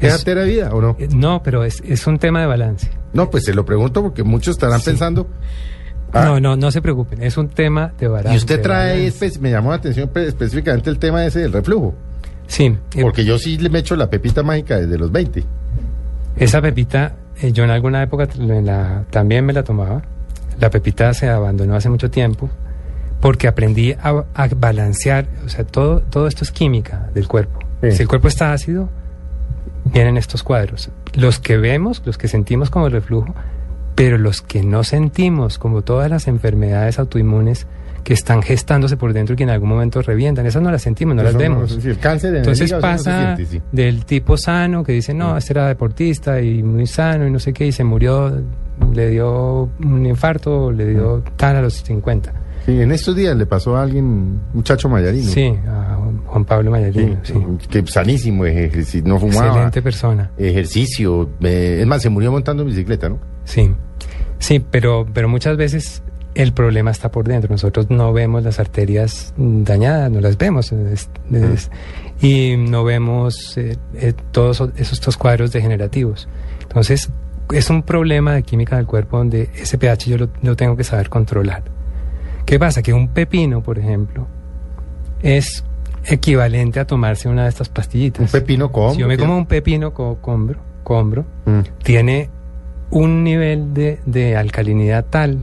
[0.00, 0.96] ¿Es de vida o no?
[0.98, 2.90] eh, no, pero es, es un tema de balance.
[3.12, 4.86] No, pues se lo pregunto porque muchos estarán Sí.
[4.86, 5.26] pensando...
[6.14, 8.32] ah, No, no, no se preocupen, es un tema de balance.
[8.34, 11.94] y usted trae, me llamó la atención pe- específicamente el tema ese del reflujo.
[12.46, 15.44] Sí, eh, Porque yo sí le me echo la pepita mágica desde los 20.
[16.36, 20.02] Esa pepita, eh, yo en alguna época la- también me la tomaba.
[20.58, 22.48] La pepita se abandonó hace mucho tiempo
[23.20, 27.58] porque aprendí a, a balancear, o sea, todo, todo esto es química del cuerpo.
[27.82, 27.92] Sí.
[27.92, 28.88] Si el cuerpo está ácido,
[29.84, 30.90] vienen estos cuadros.
[31.14, 33.34] Los que vemos, los que sentimos como el reflujo,
[33.94, 37.66] pero los que no sentimos, como todas las enfermedades autoinmunes
[38.04, 41.14] que están gestándose por dentro y que en algún momento revientan, esas no las sentimos,
[41.14, 41.72] no las vemos.
[41.84, 43.62] el cáncer en Entonces no pasa siente, sí.
[43.72, 47.52] del tipo sano que dice, no, este era deportista y muy sano y no sé
[47.52, 48.32] qué, y se murió,
[48.92, 52.32] le dio un infarto, le dio tal a los 50.
[52.66, 55.30] Sí, en estos días le pasó a alguien, muchacho mayarino.
[55.30, 57.34] Sí, a Juan Pablo Mayarino, sí.
[57.70, 59.46] que sanísimo, ejerci- no fumaba.
[59.48, 60.30] Excelente persona.
[60.36, 63.18] Ejercicio, eh, es más, se murió montando en bicicleta, ¿no?
[63.44, 63.70] Sí,
[64.38, 66.02] sí, pero, pero muchas veces
[66.34, 67.50] el problema está por dentro.
[67.50, 70.72] Nosotros no vemos las arterias mm, dañadas, no las vemos.
[70.72, 71.70] es- es-
[72.22, 76.28] y no vemos eh, eh, todos esos, estos cuadros degenerativos.
[76.62, 77.10] Entonces,
[77.52, 80.84] es un problema de química del cuerpo donde ese pH yo lo, lo tengo que
[80.84, 81.62] saber controlar.
[82.44, 82.82] ¿Qué pasa?
[82.82, 84.26] Que un pepino, por ejemplo,
[85.22, 85.64] es
[86.04, 88.20] equivalente a tomarse una de estas pastillitas.
[88.20, 88.92] Un pepino con.
[88.94, 91.60] Si yo me como un pepino co- combro, combro Mm.
[91.82, 92.30] tiene
[92.90, 95.38] un nivel de, de alcalinidad tal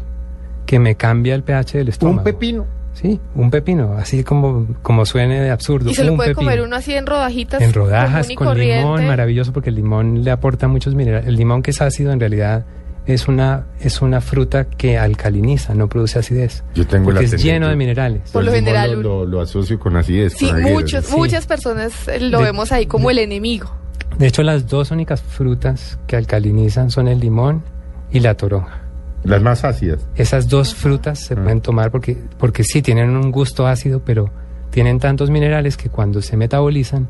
[0.68, 2.20] que me cambia el pH del estómago.
[2.20, 2.66] Un pepino.
[2.94, 5.90] Sí, un pepino, así como, como suene de absurdo.
[5.92, 6.48] Y se lo un puede pepino.
[6.50, 7.62] comer uno así en rodajitas.
[7.62, 8.78] En rodajas común y con corriente.
[8.80, 11.28] limón, maravilloso porque el limón le aporta muchos minerales.
[11.28, 12.66] El limón que es ácido en realidad
[13.06, 16.64] es una, es una fruta que alcaliniza, no produce acidez.
[16.74, 17.54] Yo tengo porque la es tendencia.
[17.54, 18.32] lleno de minerales.
[18.32, 20.34] Por lo general, Lo, lo- lo asocio con acidez.
[20.34, 21.16] Sí, con muchos, Sí.
[21.16, 23.72] muchas personas eh, lo De- vemos ahí como el enemigo.
[24.18, 27.62] De hecho, las dos únicas frutas que alcalinizan son el limón
[28.12, 28.82] y la toronja.
[29.28, 30.06] Las más ácidas.
[30.16, 31.44] Esas dos frutas se Mm.
[31.44, 34.30] pueden tomar porque, porque sí tienen un gusto ácido, pero
[34.72, 37.08] tienen tantos minerales que cuando se metabolizan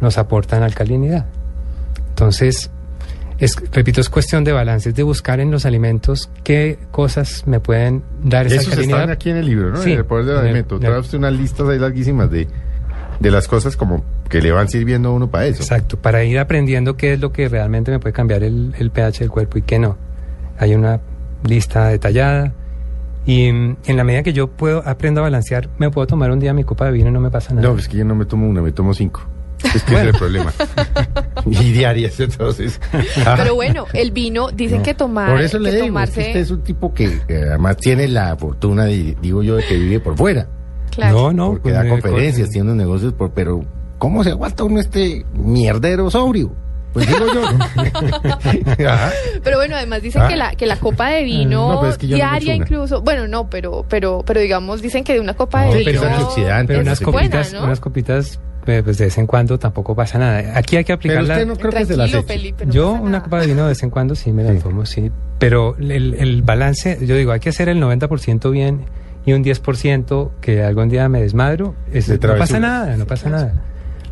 [0.00, 1.26] nos aportan alcalinidad.
[2.10, 2.70] Entonces,
[3.40, 7.60] Es, repito, es cuestión de balance, es de buscar en los alimentos qué cosas me
[7.60, 8.98] pueden dar esa Esos alcalinidad.
[8.98, 9.76] están aquí en el libro, ¿no?
[9.76, 10.80] Sí, en el poder del en el- alimento.
[10.80, 12.48] Trae usted unas listas ahí larguísimas de,
[13.20, 15.62] de las cosas como que le van sirviendo a uno para eso.
[15.62, 19.20] Exacto, para ir aprendiendo qué es lo que realmente me puede cambiar el, el pH
[19.20, 19.96] del cuerpo y qué no.
[20.58, 20.98] Hay una
[21.44, 22.52] lista detallada
[23.28, 26.54] y en la medida que yo puedo aprendo a balancear, me puedo tomar un día
[26.54, 27.68] mi copa de vino y no me pasa nada.
[27.68, 29.20] No, es que yo no me tomo una, me tomo cinco.
[29.62, 30.52] Es que ese es el problema.
[31.46, 32.80] y diarias, entonces.
[33.36, 34.82] Pero bueno, el vino, dicen no.
[34.84, 37.44] que tomar, Por eso le digo, tomarse, es que usted es un tipo que eh,
[37.50, 40.48] además tiene la fortuna, de, digo yo, de que vive por fuera.
[40.90, 41.14] claro.
[41.14, 43.60] no, no, porque pues da conferencias, tiene negocios, por, pero
[43.98, 46.52] ¿cómo se aguanta uno este mierdero sobrio?
[46.98, 48.88] Pues digo yo.
[48.88, 49.10] Ajá.
[49.42, 50.28] Pero bueno, además dicen Ah.
[50.28, 52.54] que la que la copa de vino No, pero es que yo no me diaria
[52.54, 56.00] incluso, bueno, no, pero pero pero digamos dicen que de una copa No, de pero
[56.00, 56.02] vino
[56.66, 57.64] Pero es unas buena, copitas, ¿no?
[57.64, 60.58] unas copitas, eh, pues de vez en cuando tampoco pasa nada.
[60.58, 61.34] Aquí hay que Pero aplicarla.
[61.34, 62.10] usted no creo que se las.
[62.26, 64.58] Felipe, yo una copa de vino de vez en cuando sí me la Sí.
[64.58, 65.10] tomo, sí.
[65.38, 68.86] Pero el, el balance, yo digo, hay que hacer el 90% bien
[69.24, 71.74] y un 10% que algún día me desmadro.
[71.92, 73.52] es- De no pasa nada, no pasa nada.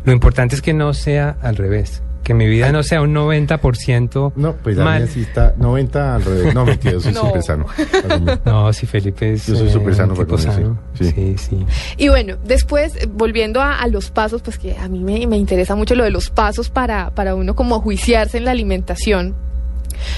[0.05, 2.01] Lo importante es que no sea al revés.
[2.27, 5.07] Que mi vida no sea un 90% No, pues mal.
[5.07, 6.53] sí está 90 al revés.
[6.53, 7.21] No, mentira, yo soy No.
[7.21, 7.65] súper sano.
[8.45, 10.51] No, si Felipe es Yo soy eh, súper sano un para comer, sí.
[10.51, 10.79] sano.
[10.93, 11.11] Sí.
[11.11, 11.65] sí, sí.
[11.95, 15.37] Y bueno, después, eh, volviendo a, a los pasos, pues que a mí me, me
[15.37, 19.33] interesa mucho lo de los pasos para, para uno como juiciarse en la alimentación.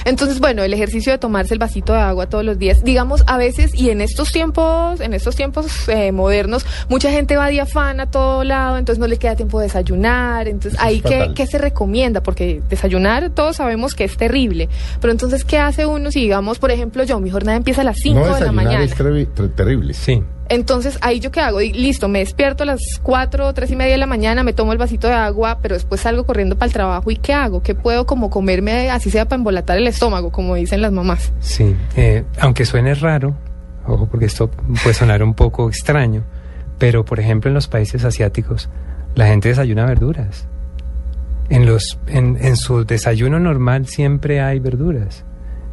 [0.06, 3.38] Entonces, bueno, el ejercicio de tomarse el vasito de agua todos los días, digamos, a
[3.38, 8.00] veces, y en estos tiempos, en estos tiempos eh, modernos, mucha gente va de afán
[8.00, 11.34] a todo lado, entonces no le queda tiempo de desayunar, entonces ahí qué, fatal.
[11.34, 14.70] qué se recomienda, porque desayunar todos sabemos que es terrible,
[15.02, 17.98] pero entonces, ¿qué hace uno si, digamos, por ejemplo, yo, mi jornada empieza a las
[17.98, 18.84] 5 No de la mañana?
[18.84, 19.94] es terri- ter- terrible.
[19.94, 20.22] Sí.
[20.50, 23.76] Entonces, ahí yo qué hago, Y listo, me despierto a las 4 o 3 y
[23.76, 26.68] media de la mañana, me tomo el vasito de agua, pero después salgo corriendo para
[26.68, 27.62] el trabajo y ¿qué hago?
[27.62, 31.32] ¿Qué puedo como comerme, así sea para embolatar el estómago, como dicen las mamás?
[31.40, 33.36] Sí, eh, aunque suene raro,
[33.86, 34.50] ojo, porque esto
[34.84, 36.24] puede sonar un poco extraño,
[36.80, 38.70] pero por ejemplo en los países asiáticos
[39.16, 40.48] la gente desayuna verduras.
[41.50, 45.26] En, los, en su desayuno normal siempre hay verduras.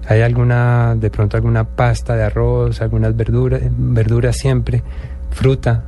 [0.08, 4.82] Hay alguna, de pronto alguna pasta de arroz, algunas verduras, verduras siempre,
[5.30, 5.84] fruta.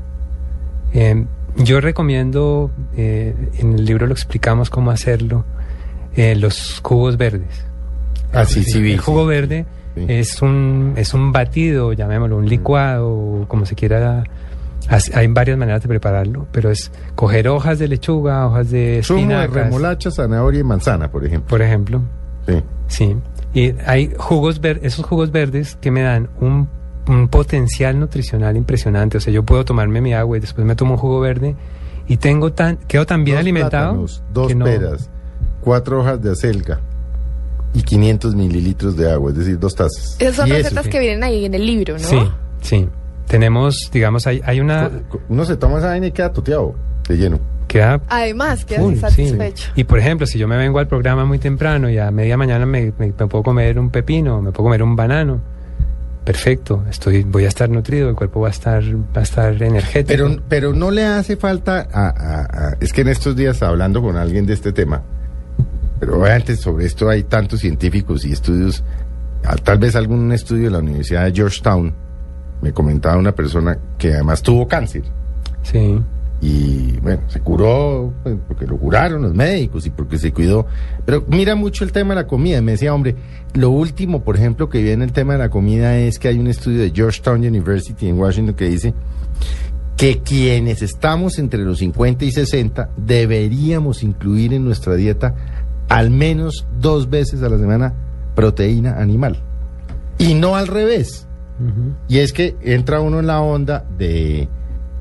[0.93, 1.25] Eh,
[1.57, 5.45] yo recomiendo, eh, en el libro lo explicamos cómo hacerlo,
[6.17, 7.65] eh, los jugos verdes.
[8.33, 8.97] Ah, sí, sí, El sí.
[8.99, 10.05] jugo verde Sí.
[10.09, 14.23] es un es un batido, llamémoslo, un licuado, como se quiera.
[15.15, 19.25] Hay varias maneras de prepararlo, pero es coger hojas de lechuga, hojas de Zumo de
[19.25, 21.49] espinacas, remolacha, zanahoria y manzana, por ejemplo.
[21.49, 22.01] por ejemplo.
[22.47, 22.63] Sí.
[22.87, 23.17] Sí.
[23.59, 26.69] Y hay jugos ver esos jugos verdes que me dan un,
[27.09, 29.19] un potencial nutricional impresionante.
[29.19, 31.57] O sea, yo puedo tomarme mi agua y después me tomo un jugo verde
[32.07, 35.11] y tengo tan quedo tan bien Dos alimentado plátanos, dos no- peras,
[35.61, 36.81] cuatro hojas de acelga
[37.75, 40.17] y 500 mililitros de agua, es decir, dos tazas.
[40.19, 40.91] Esas son Y eso, recetas sí.
[40.91, 41.99] que vienen ahí en el libro, ¿no?
[42.01, 42.19] Sí,
[42.63, 42.89] sí.
[43.27, 44.91] Tenemos, digamos, hay, hay una
[45.29, 46.75] Uno se toma esa vaina y queda toteado,
[47.09, 47.39] de lleno.
[47.69, 48.99] Queda Además, Full, sí.
[49.01, 49.71] satisfecho.
[49.77, 52.67] Y por ejemplo, si yo me vengo al programa muy temprano y a media mañana
[52.67, 55.41] me, me- me puedo comer un pepino, me puedo comer un banano,
[56.25, 60.09] perfecto, estoy, voy a estar nutrido, el cuerpo va a estar, va a estar energético.
[60.29, 64.03] Pero, pero no le hace falta a, a- a- Es que en estos días, hablando
[64.03, 65.03] con alguien de este tema,
[66.01, 68.85] pero antes sobre esto hay tantos científicos y estudios,
[69.65, 71.95] tal vez algún estudio de la Universidad de Georgetown,
[72.61, 75.03] me comentaba una persona que además tuvo cáncer.
[75.63, 76.01] sí,
[76.41, 80.67] y bueno, se curó pues, porque lo curaron los médicos y porque se cuidó.
[81.05, 82.63] Pero mira mucho el tema de la comida.
[82.63, 83.17] Me decía, hombre,
[83.55, 86.47] lo último, por ejemplo, que viene el tema de la comida es que hay un
[86.47, 88.95] estudio de Georgetown University en Washington que dice
[89.97, 95.35] que quienes estamos entre los 50 y 60 deberíamos incluir en nuestra dieta
[95.89, 97.95] al menos dos veces a la semana
[98.37, 99.43] proteína animal.
[100.19, 101.27] Y no al revés.
[102.07, 104.49] Y es que entra uno en la onda de,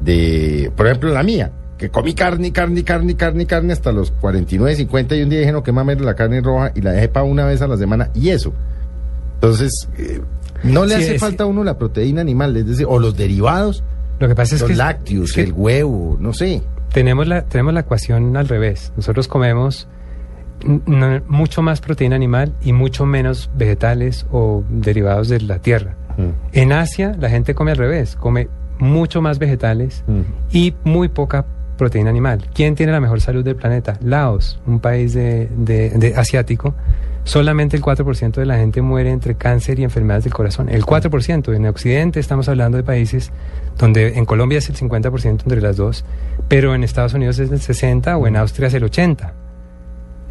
[0.01, 4.75] de, por ejemplo, la mía, que comí carne, carne, carne, carne, carne hasta los 49,
[4.75, 7.23] 50 y un día dije, no, que mames la carne roja y la dejé para
[7.25, 8.53] una vez a la semana y eso.
[9.35, 10.21] Entonces, eh,
[10.63, 13.15] no le Sí, hace es- falta a uno la proteína animal, es decir, o los
[13.15, 13.83] derivados,
[14.19, 16.63] Lo que pasa es los que, lácteos, es que el huevo, no sé.
[16.91, 18.91] tenemos, la, tenemos la ecuación al revés.
[18.95, 19.87] Nosotros comemos
[20.87, 25.95] no- mucho más proteína animal y mucho menos vegetales o derivados de la tierra.
[26.51, 28.47] En Asia la gente come al revés, come
[28.79, 30.21] mucho más vegetales Mm.
[30.51, 31.45] y muy poca
[31.77, 32.43] proteína animal.
[32.53, 33.97] ¿Quién tiene la mejor salud del planeta?
[34.03, 36.73] Laos, un país de, de- de asiático.
[37.23, 40.69] Solamente el 4% de la gente muere entre cáncer y enfermedades del corazón.
[40.69, 41.53] El 4%.
[41.53, 43.31] En Occidente estamos hablando de países
[43.77, 46.05] donde en Colombia es el 50% entre las dos,
[46.47, 49.31] pero en Estados Unidos es el 60% o en Austria es el 80%.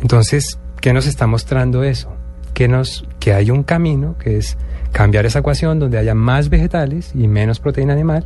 [0.00, 2.12] Entonces, ¿qué nos está mostrando eso?
[2.54, 4.56] Que, nos, que hay un camino que es
[4.96, 8.24] cambiar esa ecuación donde haya más vegetales y menos proteína animal.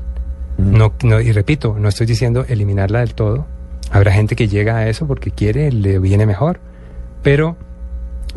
[0.57, 3.45] No, no, y repito, no estoy diciendo eliminarla del todo.
[3.91, 6.61] Habrá gente que llega a eso porque quiere, le viene mejor,
[7.25, 7.57] pero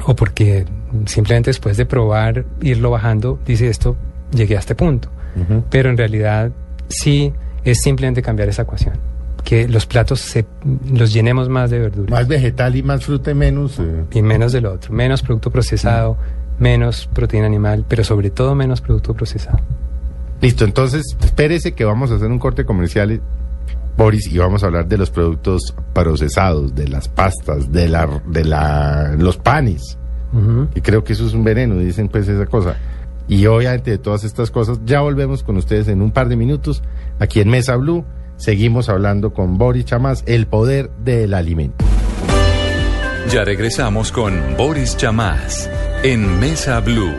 [0.08, 0.66] o porque
[1.06, 3.96] simplemente después de probar irlo bajando dice esto
[4.32, 5.10] llegué a este punto.
[5.70, 6.52] Pero en realidad
[6.88, 8.96] sí es simplemente cambiar esa ecuación.
[9.44, 10.46] Que los platos se,
[10.92, 12.10] los llenemos más de verduras.
[12.10, 13.78] Más vegetal y más fruta y menos...
[13.80, 14.92] eh, Y menos del otro.
[14.92, 16.18] Menos producto procesado,
[16.60, 19.60] menos proteína animal, pero sobre todo menos producto procesado.
[20.42, 23.22] Listo, entonces espérese que vamos a hacer un corte comercial,
[23.96, 28.44] Boris, y vamos a hablar de los productos procesados, de las pastas, de la, de
[28.44, 29.98] la, los panes.
[30.74, 32.76] Y creo que eso es un veneno, dicen pues esa cosa.
[33.28, 36.82] Y obviamente de todas estas cosas, ya volvemos con ustedes en un par de minutos
[37.20, 38.04] aquí en Mesa Blue.
[38.36, 41.86] Seguimos hablando con Boris Chamás, el poder del alimento.
[43.30, 45.70] Ya regresamos con Boris Chamás
[46.04, 47.16] en Mesa Blue.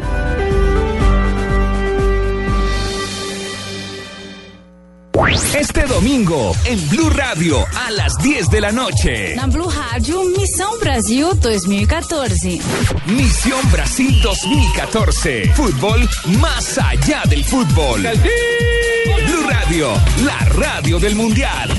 [5.58, 9.34] Este domingo en Blue Radio a las 10 de la noche.
[9.34, 12.60] Na Blue Rádio, Missão Brasil 2014.
[13.06, 15.52] Misión Brasil 2014.
[15.54, 16.08] Fútbol
[16.40, 18.02] más allá del fútbol.
[18.02, 21.70] Blue Radio, la radio del mundial.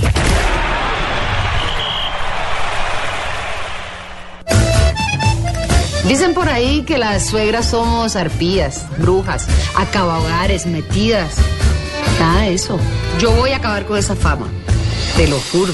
[6.08, 11.38] Dicen por ahí que las suegras somos arpías, brujas, acabahogares, metidas.
[12.20, 12.78] Nada de eso.
[13.20, 14.48] Yo voy a acabar con esa fama.
[15.18, 15.74] Te lo juro.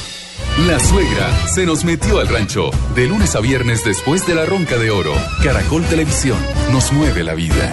[0.68, 2.72] La suegra se nos metió al rancho.
[2.96, 5.14] De lunes a viernes después de la ronca de oro.
[5.44, 6.38] Caracol Televisión
[6.72, 7.72] nos mueve la vida.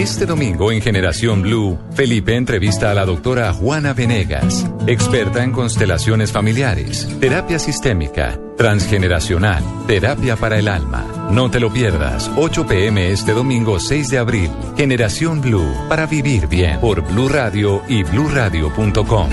[0.00, 6.32] Este domingo en Generación Blue, Felipe entrevista a la doctora Juana Venegas, experta en constelaciones
[6.32, 11.28] familiares, terapia sistémica, transgeneracional, terapia para el alma.
[11.30, 14.50] No te lo pierdas, 8 pm este domingo 6 de abril.
[14.74, 19.28] Generación Blue, para vivir bien, por Blue Radio y bluradio.com.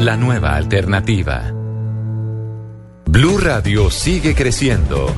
[0.00, 1.52] La nueva alternativa.
[3.06, 5.14] Blue Radio sigue creciendo.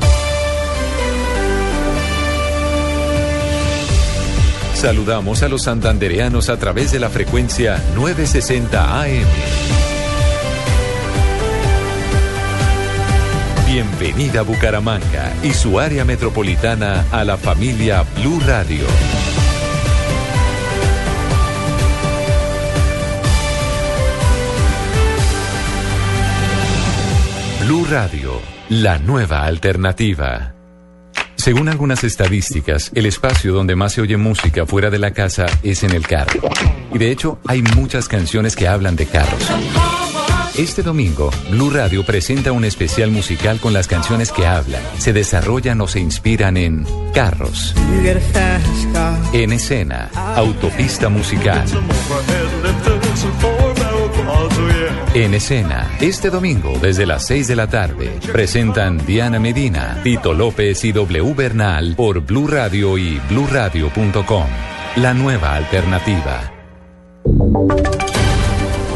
[4.80, 9.26] Saludamos a los santandereanos a través de la frecuencia 960 AM.
[13.66, 18.86] Bienvenida Bucaramanga y su área metropolitana a la familia Blue Radio.
[27.66, 28.40] Blue Radio,
[28.70, 30.54] la nueva alternativa.
[31.40, 35.83] Según algunas estadísticas, el espacio donde más se oye música fuera de la casa es
[35.85, 36.38] en el carro.
[36.92, 39.50] Y de hecho, hay muchas canciones que hablan de carros.
[40.59, 45.81] Este domingo, Blue Radio presenta un especial musical con las canciones que hablan, se desarrollan
[45.81, 47.74] o se inspiran en carros.
[49.33, 51.64] En escena, autopista musical.
[55.12, 60.84] En escena, este domingo desde las 6 de la tarde, presentan Diana Medina, Tito López
[60.84, 64.46] y W Bernal por Blue Radio y bluradio.com.
[64.96, 66.52] La nueva alternativa.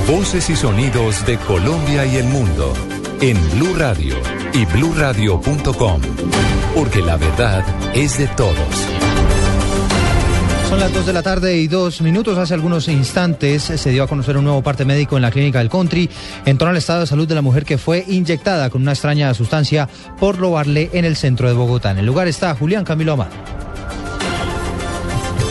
[0.06, 2.74] Voces y sonidos de Colombia y el mundo
[3.20, 4.14] en Blue Radio
[4.52, 6.00] y bluradio.com.
[6.76, 9.03] Porque la verdad es de todos.
[10.74, 12.36] Son las 2 de la tarde y dos minutos.
[12.36, 15.68] Hace algunos instantes se dio a conocer un nuevo parte médico en la clínica del
[15.68, 16.10] Country
[16.44, 19.32] en torno al estado de salud de la mujer que fue inyectada con una extraña
[19.34, 21.92] sustancia por robarle en el centro de Bogotá.
[21.92, 23.30] En el lugar está Julián Camilo Amado.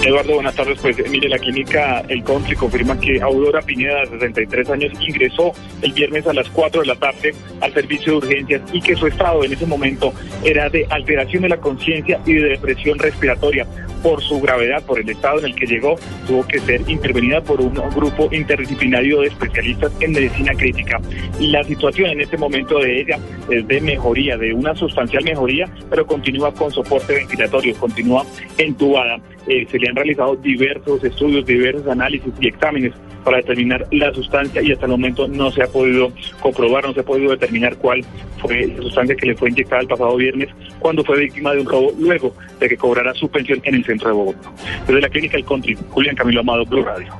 [0.05, 0.77] Eduardo, buenas tardes.
[0.81, 5.53] Pues eh, mire, la clínica El Country confirma que Aurora Pineda, de 63 años, ingresó
[5.81, 9.07] el viernes a las 4 de la tarde al servicio de urgencias y que su
[9.07, 10.13] estado en ese momento
[10.43, 13.65] era de alteración de la conciencia y de depresión respiratoria.
[14.03, 15.95] Por su gravedad, por el estado en el que llegó,
[16.27, 20.99] tuvo que ser intervenida por un grupo interdisciplinario de especialistas en medicina crítica.
[21.39, 23.17] La situación en este momento de ella
[23.49, 28.25] es de mejoría, de una sustancial mejoría, pero continúa con soporte ventilatorio, continúa
[28.57, 29.21] entubada.
[29.47, 34.91] Eh, realizado diversos estudios, diversos análisis y exámenes para determinar la sustancia y hasta el
[34.91, 38.03] momento no se ha podido comprobar, no se ha podido determinar cuál
[38.39, 41.67] fue la sustancia que le fue inyectada el pasado viernes cuando fue víctima de un
[41.67, 44.51] robo luego de que cobrara su pensión en el centro de Bogotá.
[44.87, 47.13] Desde la clínica El Country, Julián Camilo Amado, Blue Radio.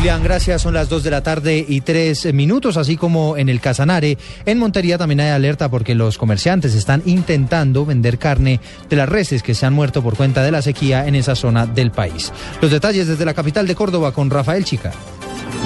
[0.00, 0.62] Julián, gracias.
[0.62, 4.16] Son las 2 de la tarde y 3 minutos, así como en el Casanare.
[4.46, 9.42] En Montería también hay alerta porque los comerciantes están intentando vender carne de las reses
[9.42, 12.32] que se han muerto por cuenta de la sequía en esa zona del país.
[12.62, 14.90] Los detalles desde la capital de Córdoba con Rafael Chica.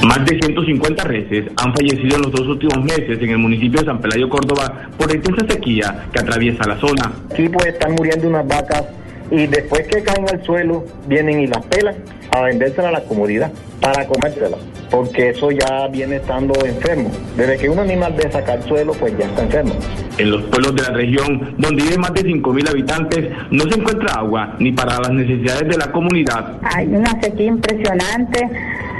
[0.04, 3.86] Más de 150 reses han fallecido en los dos últimos meses en el municipio de
[3.86, 7.12] San Pelayo, Córdoba, por la intensa sequía que atraviesa la zona.
[7.36, 8.82] Sí, pues están muriendo unas vacas
[9.30, 11.96] y después que caen al suelo vienen y las pelan
[12.30, 14.60] a vendérselas a la comodidad para comérselas,
[14.90, 17.10] porque eso ya viene estando enfermo.
[17.36, 19.74] Desde que un animal de sacar suelo, pues ya está enfermo.
[20.18, 24.14] En los pueblos de la región, donde viven más de 5.000 habitantes, no se encuentra
[24.14, 26.54] agua ni para las necesidades de la comunidad.
[26.62, 28.48] Hay una sequía impresionante,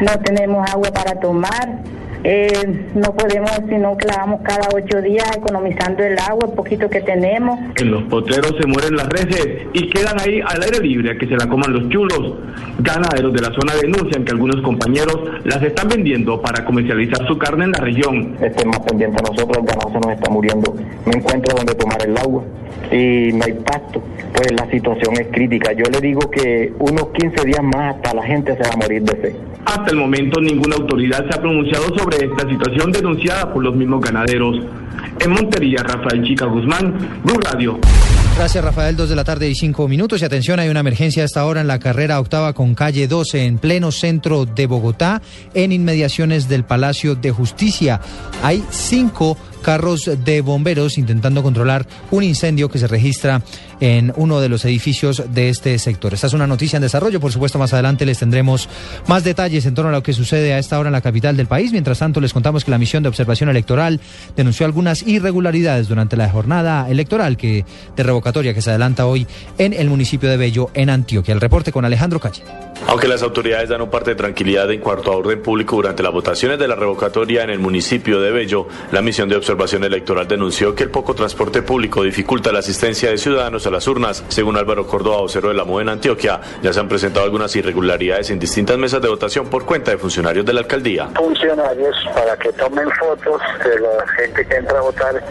[0.01, 1.79] no tenemos agua para tomar.
[2.27, 7.03] Eh, no podemos, sino que lavamos cada ocho días economizando el agua, el poquito que
[7.03, 7.61] tenemos.
[7.77, 11.27] En los potreros se mueren las reses y quedan ahí al aire libre a que
[11.27, 12.37] se la coman los chulos.
[12.79, 17.65] Ganaderos de la zona denuncian que algunos compañeros las están vendiendo para comercializar su carne
[17.65, 18.37] en la región.
[18.41, 20.75] Estén más pendiente a nosotros, el ganado se nos está muriendo.
[21.05, 22.43] No encuentro donde tomar el agua
[22.91, 24.03] y no hay pasto.
[24.33, 25.73] Pues la situación es crítica.
[25.73, 29.03] Yo le digo que unos 15 días más hasta la gente se va a morir
[29.03, 29.37] de sed.
[29.67, 34.01] Hasta el momento ninguna autoridad se ha pronunciado sobre esta situación denunciada por los mismos
[34.01, 34.57] ganaderos.
[35.21, 37.79] En Montería, Rafael Chica Guzmán, Blue Radio.
[38.37, 38.97] Gracias, Rafael.
[38.97, 40.21] Dos de la tarde y cinco minutos.
[40.21, 43.45] Y atención, hay una emergencia a esta hora en la carrera octava con calle 12,
[43.45, 45.23] en pleno centro de Bogotá,
[45.55, 48.01] en inmediaciones del Palacio de Justicia.
[48.43, 53.43] Hay cinco carros de bomberos intentando controlar un incendio que se registra
[53.81, 56.13] en uno de los edificios de este sector.
[56.13, 58.69] Esta es una noticia en desarrollo, por supuesto más adelante les tendremos
[59.09, 61.47] más detalles en torno a lo que sucede a esta hora en la capital del
[61.47, 61.73] país.
[61.73, 64.01] Mientras tanto les contamos que la misión de observación electoral
[64.37, 67.65] denunció algunas irregularidades durante la jornada electoral que
[67.97, 71.33] de revocatoria que se adelanta hoy en el municipio de Bello, en Antioquia.
[71.33, 72.43] El reporte con Alejandro Calle.
[72.87, 76.13] Aunque las autoridades dan un parte de tranquilidad en cuanto a orden público durante las
[76.13, 80.75] votaciones de la revocatoria en el municipio de Bello, la misión de observación electoral denunció
[80.75, 84.25] que el poco transporte público dificulta la asistencia de ciudadanos a las urnas.
[84.29, 88.31] Según Álvaro Córdoba, vocero de la MUE en Antioquia, ya se han presentado algunas irregularidades
[88.31, 91.09] en distintas mesas de votación por cuenta de funcionarios de la alcaldía.
[91.15, 95.25] Funcionarios para que tomen fotos de la gente que entra a votar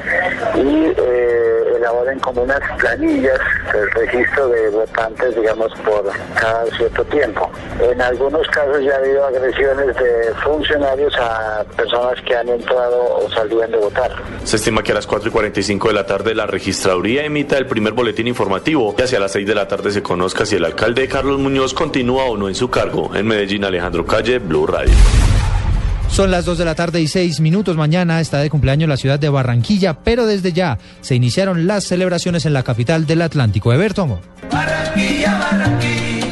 [0.56, 3.40] y eh, elaboren como unas planillas
[3.74, 7.52] del registro de votantes, digamos, por cada cierto tiempo.
[7.80, 13.30] En algunos casos ya ha habido agresiones de funcionarios a personas que han entrado o
[13.32, 14.12] salían de votar.
[14.44, 17.68] Se estima que a las 4 y 45 de la tarde la registraduría emita el
[17.68, 21.08] primer boletín informativo y hacia las 6 de la tarde se conozca si el alcalde
[21.08, 23.16] Carlos Muñoz continúa o no en su cargo.
[23.16, 24.94] En Medellín, Alejandro Calle, Blue Radio.
[26.10, 27.76] Son las 2 de la tarde y 6 minutos.
[27.76, 32.46] Mañana está de cumpleaños la ciudad de Barranquilla, pero desde ya se iniciaron las celebraciones
[32.46, 33.74] en la capital del Atlántico.
[33.74, 34.20] Eberto Amor.
[34.52, 36.23] Barranquilla, Barranquilla.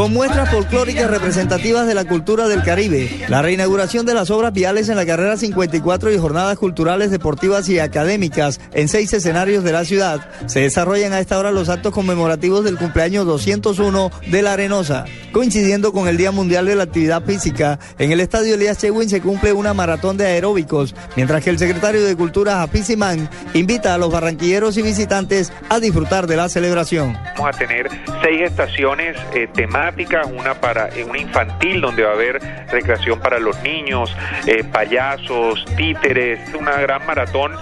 [0.00, 4.88] Con muestras folclóricas representativas de la cultura del Caribe, la reinauguración de las obras viales
[4.88, 9.84] en la carrera 54 y jornadas culturales, deportivas y académicas en seis escenarios de la
[9.84, 15.04] ciudad, se desarrollan a esta hora los actos conmemorativos del cumpleaños 201 de la Arenosa.
[15.32, 19.20] Coincidiendo con el Día Mundial de la Actividad Física, en el Estadio Elías Chewin se
[19.20, 23.98] cumple una maratón de aeróbicos, mientras que el secretario de Cultura, Hafiz Simán, invita a
[23.98, 27.18] los barranquilleros y visitantes a disfrutar de la celebración.
[27.36, 27.90] Vamos a tener
[28.22, 29.89] seis estaciones eh, temáticas
[30.32, 34.14] una para eh, una infantil donde va a haber recreación para los niños,
[34.46, 37.52] eh, payasos, títeres, una gran maratón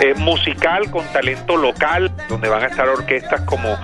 [0.00, 3.76] eh, musical con talento local, donde van a estar orquestas como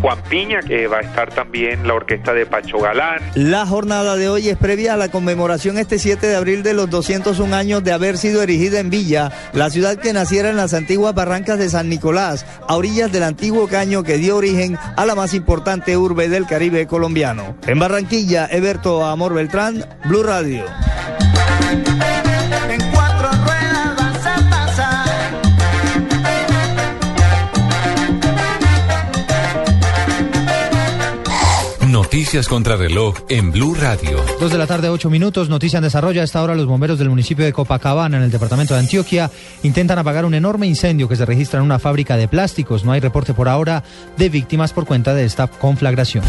[0.00, 3.20] Juan Piña, que va a estar también la orquesta de Pacho Galán.
[3.34, 6.90] La jornada de hoy es previa a la conmemoración este 7 de abril de los
[6.90, 11.14] 201 años de haber sido erigida en Villa, la ciudad que naciera en las antiguas
[11.14, 15.34] barrancas de San Nicolás, a orillas del antiguo caño que dio origen a la más
[15.34, 17.17] importante urbe del Caribe colombiano.
[17.18, 20.64] En Barranquilla, Eberto Amor Beltrán, Blue Radio.
[31.88, 34.24] Noticias contra reloj en Blue Radio.
[34.38, 35.48] Dos de la tarde, ocho minutos.
[35.48, 36.20] Noticia en desarrollo.
[36.20, 39.28] A esta hora, los bomberos del municipio de Copacabana, en el departamento de Antioquia,
[39.64, 42.84] intentan apagar un enorme incendio que se registra en una fábrica de plásticos.
[42.84, 43.82] No hay reporte por ahora
[44.16, 46.22] de víctimas por cuenta de esta conflagración.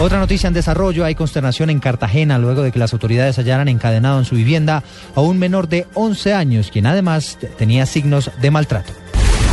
[0.00, 1.04] Otra noticia en desarrollo.
[1.04, 4.84] Hay consternación en Cartagena luego de que las autoridades hallaran encadenado en su vivienda
[5.16, 8.92] a un menor de 11 años, quien además tenía signos de maltrato.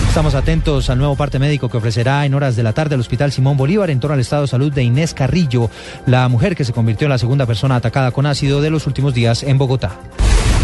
[0.08, 3.32] Estamos atentos al nuevo parte médico que ofrecerá en horas de la tarde el Hospital
[3.32, 5.72] Simón Bolívar en torno al estado de salud de Inés Carrillo,
[6.06, 9.16] la mujer que se convirtió en la segunda persona atacada con ácido de los últimos
[9.16, 9.98] días en Bogotá.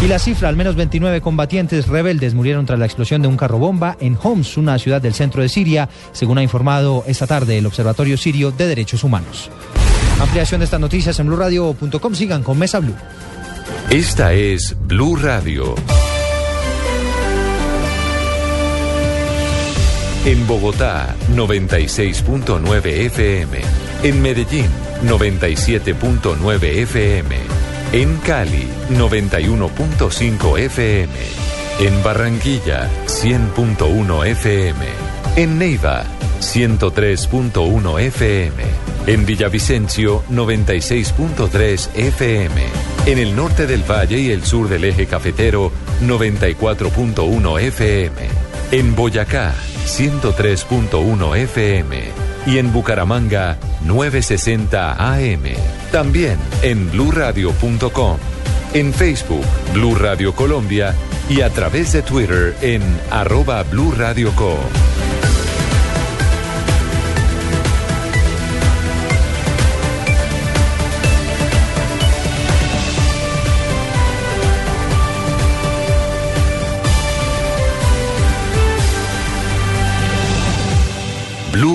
[0.02, 3.58] Y la cifra, al menos 29 combatientes rebeldes murieron tras la explosión de un carro
[3.58, 7.66] bomba en Homs, una ciudad del centro de Siria, según ha informado esta tarde el
[7.66, 9.48] Observatorio Sirio de Derechos Humanos.
[10.20, 12.14] Ampliación de estas noticias en blurradio.com.
[12.16, 12.96] Sigan con Mesa Blue.
[13.90, 15.76] Esta es Blue Radio.
[20.24, 23.60] En Bogotá, 96.9 FM.
[24.02, 24.66] En Medellín,
[25.04, 27.61] 97.9 FM.
[27.92, 31.12] En Cali, 91.5 FM.
[31.80, 34.86] En Barranquilla, 100.1 FM.
[35.36, 36.04] En Neiva,
[36.40, 38.62] 103.1 FM.
[39.06, 42.62] En Villavicencio, 96.3 FM.
[43.04, 45.70] En el norte del valle y el sur del eje cafetero,
[46.02, 48.28] 94.1 FM.
[48.70, 49.52] En Boyacá,
[49.84, 52.21] 103.1 FM.
[52.46, 55.42] Y en Bucaramanga, 960 AM.
[55.90, 58.18] También en bluradio.com.
[58.74, 60.94] En Facebook, Blue Radio Colombia.
[61.28, 63.64] Y a través de Twitter en arroba
[64.36, 64.58] Co.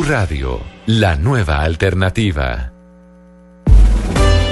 [0.07, 2.71] Radio, la nueva alternativa.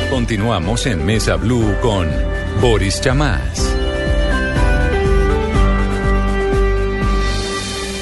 [0.09, 2.09] Continuamos en Mesa Blue con
[2.59, 3.74] Boris Chamás.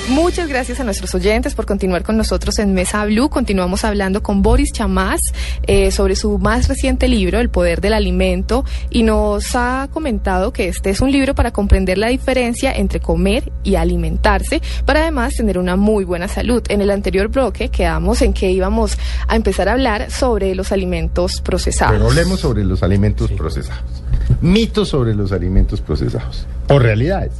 [0.10, 3.30] Muchas gracias a nuestros oyentes por continuar con nosotros en Mesa Blue.
[3.30, 5.22] Continuamos hablando con Boris Chamás
[5.66, 10.68] eh, sobre su más reciente libro, El Poder del Alimento, y nos ha comentado que
[10.68, 15.58] este es un libro para comprender la diferencia entre comer y alimentarse, para además tener
[15.58, 16.62] una muy buena salud.
[16.68, 18.98] En el anterior bloque quedamos en que íbamos
[19.30, 21.94] a empezar a hablar sobre los alimentos procesados.
[21.96, 24.04] Pero hablemos sobre los alimentos procesados.
[24.42, 26.46] Mitos sobre los alimentos procesados.
[26.68, 27.32] O realidades.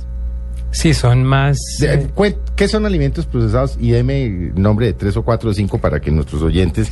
[0.74, 1.58] Sí, son más...
[2.16, 3.78] Cuen- ¿Qué son alimentos procesados?
[3.80, 6.90] Y deme nombre de tres o cuatro o cinco para que nuestros oyentes,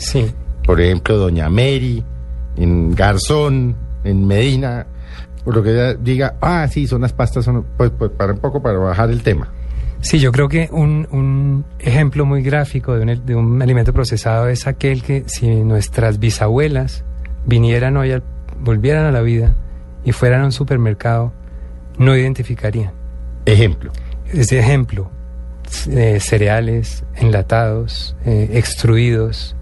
[0.65, 2.03] por ejemplo, Doña Mary,
[2.57, 4.85] en Garzón, en Medina,
[5.43, 8.39] por lo que ella diga, ah, sí, son las pastas, son, pues, pues para un
[8.39, 9.51] poco para bajar el tema.
[9.99, 14.47] Sí, yo creo que un, un ejemplo muy gráfico de un, de un alimento procesado
[14.47, 17.03] es aquel que si nuestras bisabuelas
[17.45, 18.13] vinieran hoy,
[18.59, 19.55] volvieran a la vida
[20.03, 21.33] y fueran a un supermercado,
[21.97, 22.91] no identificarían.
[23.51, 23.91] Ejemplo.
[24.33, 25.11] Ese ejemplo,
[25.89, 29.55] eh, cereales enlatados, eh, extruidos,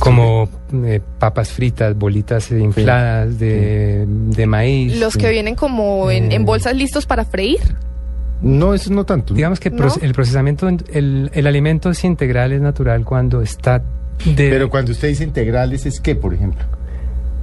[0.00, 0.48] como
[0.84, 4.98] eh, papas fritas, bolitas eh, infladas de, de maíz.
[4.98, 7.60] Los que eh, vienen como en, en bolsas listos para freír.
[8.42, 9.34] No, eso no tanto.
[9.34, 9.86] Digamos que ¿No?
[10.00, 13.84] el procesamiento, el, el alimento es integral, es natural cuando está
[14.24, 14.50] de...
[14.50, 16.64] Pero cuando usted dice integrales, ¿es qué, por ejemplo?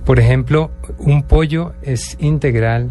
[0.03, 2.89] Por ejemplo, un pollo es integral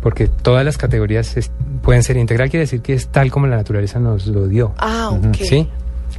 [0.00, 1.50] porque todas las categorías es-
[1.82, 4.72] pueden ser integral, quiere decir que es tal como la naturaleza nos lo dio.
[4.78, 5.34] Ah, ok.
[5.36, 5.68] ¿Sí?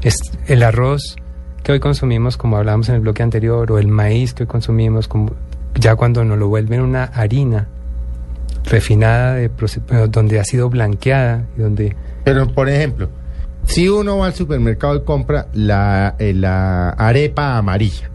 [0.02, 0.18] Es
[0.48, 1.16] el arroz
[1.64, 5.08] que hoy consumimos, como hablábamos en el bloque anterior, o el maíz que hoy consumimos,
[5.08, 5.32] como
[5.76, 7.68] ya cuando nos lo vuelven una harina
[8.66, 9.50] refinada, de eh,
[10.10, 11.96] donde ha sido blanqueada y donde...
[12.24, 13.10] Pero, por ejemplo,
[13.66, 18.10] si uno va al supermercado y compra la, eh, la arepa amarilla,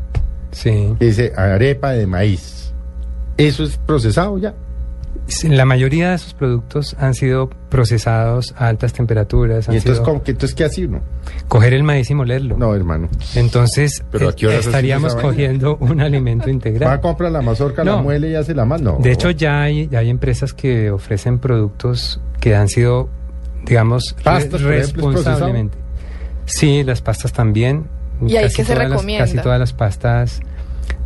[0.52, 0.94] sí.
[0.98, 2.72] dice arepa de maíz,
[3.36, 4.54] ¿eso es procesado ya?
[5.48, 9.68] La mayoría de esos productos han sido procesados a altas temperaturas.
[9.68, 11.00] han ¿Y entonces, sido- ¿cómo, que- entonces qué uno?
[11.48, 12.56] coger el maíz y molerlo.
[12.56, 13.08] No, hermano.
[13.34, 16.92] Entonces, ¿Pero a eh, qué horas estaríamos cogiendo un alimento Va integral.
[16.92, 18.98] a comprar la mazorca, la muele y hace la mano.
[19.00, 23.08] De hecho, ya hay, ya hay empresas que ofrecen productos que han sido,
[23.64, 25.78] digamos, re- Pastas, por ejemplo, ¿es responsablemente.
[26.44, 27.86] Sí, las pastas también.
[28.24, 29.24] ¿Y ahí qué se las- recomienda?
[29.26, 30.40] casi todas las pastas.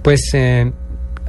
[0.03, 0.71] Pues, eh,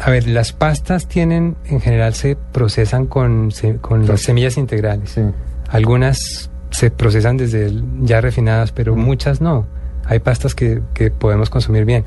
[0.03, 5.19] a ver, las pastas tienen, en general, se procesan con, se- con las semillas integrales.
[5.69, 9.67] Algunas se procesan desde el- ya refinadas, pero muchas no.
[10.05, 12.03] Hay pastas que, que podemos consumir bien.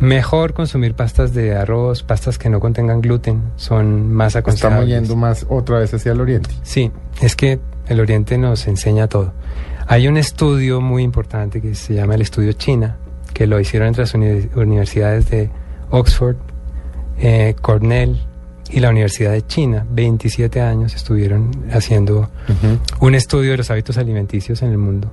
[0.00, 4.88] Mejor consumir pastas de arroz, pastas que no contengan gluten, son más Estamos aconsejables.
[4.88, 6.50] yendo más otra vez hacia el oriente.
[6.62, 7.58] Sí, es que
[7.88, 9.32] el Oriente nos enseña todo.
[9.88, 12.96] Hay un estudio muy importante que se llama el estudio China,
[13.34, 15.50] que lo hicieron entre las uni- universidades de
[15.90, 16.36] Oxford,
[17.20, 18.20] eh, Cornell
[18.70, 19.86] y la Universidad de China.
[19.90, 22.30] 27 años estuvieron haciendo
[23.00, 25.10] un estudio de los hábitos alimenticios en el mundo.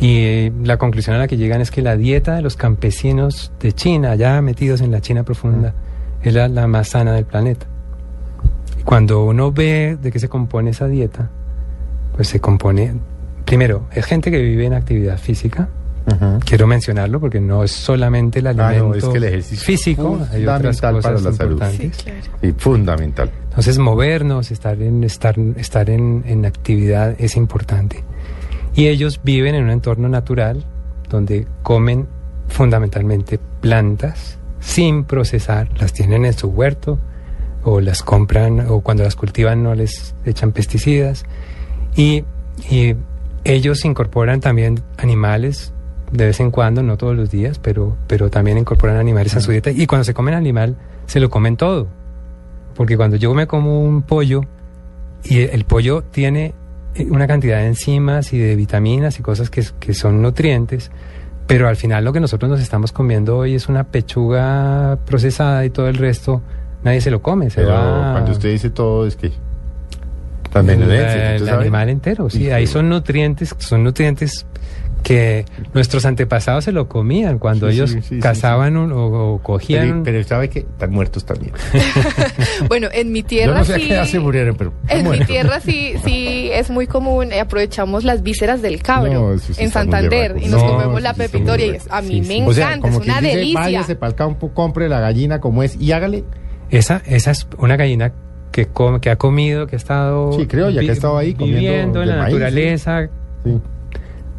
[0.00, 3.52] Y eh, la conclusión a la que llegan es que la dieta de los campesinos
[3.60, 5.74] de China, ya metidos en la China profunda,
[6.22, 7.66] es la, la más sana del planeta.
[8.78, 11.30] Y Cuando uno ve de qué se compone esa dieta,
[12.14, 12.94] pues se compone,
[13.44, 15.68] primero, es gente que vive en actividad física.
[16.44, 20.18] Quiero mencionarlo porque no es solamente el Ah, alimento no, es que el ejercicio físico,
[20.32, 21.62] hay otras cosas para la salud.
[22.42, 23.30] Y fundamental.
[23.50, 28.04] Entonces movernos, estar en estar estar en, en actividad es importante.
[28.74, 30.64] Y ellos viven en un entorno natural
[31.08, 32.06] donde comen
[32.48, 36.98] fundamentalmente plantas sin procesar, las tienen en su huerto
[37.64, 41.24] o las compran o cuando las cultivan no les echan pesticidas
[41.96, 42.24] y,
[42.70, 42.94] y
[43.44, 45.72] ellos incorporan también animales
[46.10, 49.50] de vez en cuando, no todos los días, pero, pero también incorporan animales a su
[49.50, 51.88] dieta y cuando se comen animal se lo comen todo.
[52.74, 54.42] Porque cuando yo me como un pollo
[55.24, 56.54] y el pollo tiene
[57.10, 60.90] una cantidad de enzimas y de vitaminas y cosas que, que son nutrientes,
[61.46, 65.70] pero al final lo que nosotros nos estamos comiendo hoy es una pechuga procesada y
[65.70, 66.42] todo el resto
[66.84, 67.50] nadie se lo come.
[67.50, 69.32] Se Pero va cuando usted dice todo es que
[70.50, 74.46] también el, el animal entero, sí, ahí son nutrientes, son nutrientes
[75.02, 75.44] que
[75.74, 79.38] nuestros antepasados se lo comían cuando Sí, ellos sí, sí, sí, cazaban un- o, o
[79.42, 80.02] cogían.
[80.02, 81.52] Pero, pero sabe que están muertos también.
[82.68, 83.86] Bueno, en mi Yo tierra no sé a sí.
[83.88, 88.04] qué edad se murieron, pero En mi tierra sí, sí es muy común, eh, aprovechamos
[88.04, 91.66] las vísceras del cabro No, eso sí en Santander y nos No, comemos la pepitoria
[91.66, 91.86] y berraco.
[91.88, 93.60] es, a mí me O sea, encanta, como es que una dice, delicia.
[93.60, 96.24] váyase para el campo, compre la gallina como es y hágale.
[96.70, 98.12] Esa, esa es una gallina
[98.52, 101.60] que come, que ha comido, que ha estado Sí, criolla, que ha estado ahí comiendo
[101.60, 103.08] viviendo en la maíz, naturaleza.
[103.44, 103.58] Sí.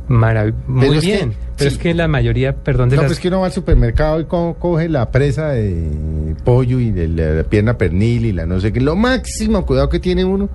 [0.10, 1.34] Marav- muy Pero es que- bien.
[1.56, 1.76] pero sí.
[1.78, 4.26] es que la mayoría, perdón, de No, las pues que uno va al supermercado y
[4.26, 8.60] co- coge la presa de pollo y de la, la pierna pernil y la no
[8.60, 8.82] sé qué.
[8.82, 10.50] Lo máximo cuidado que tiene uno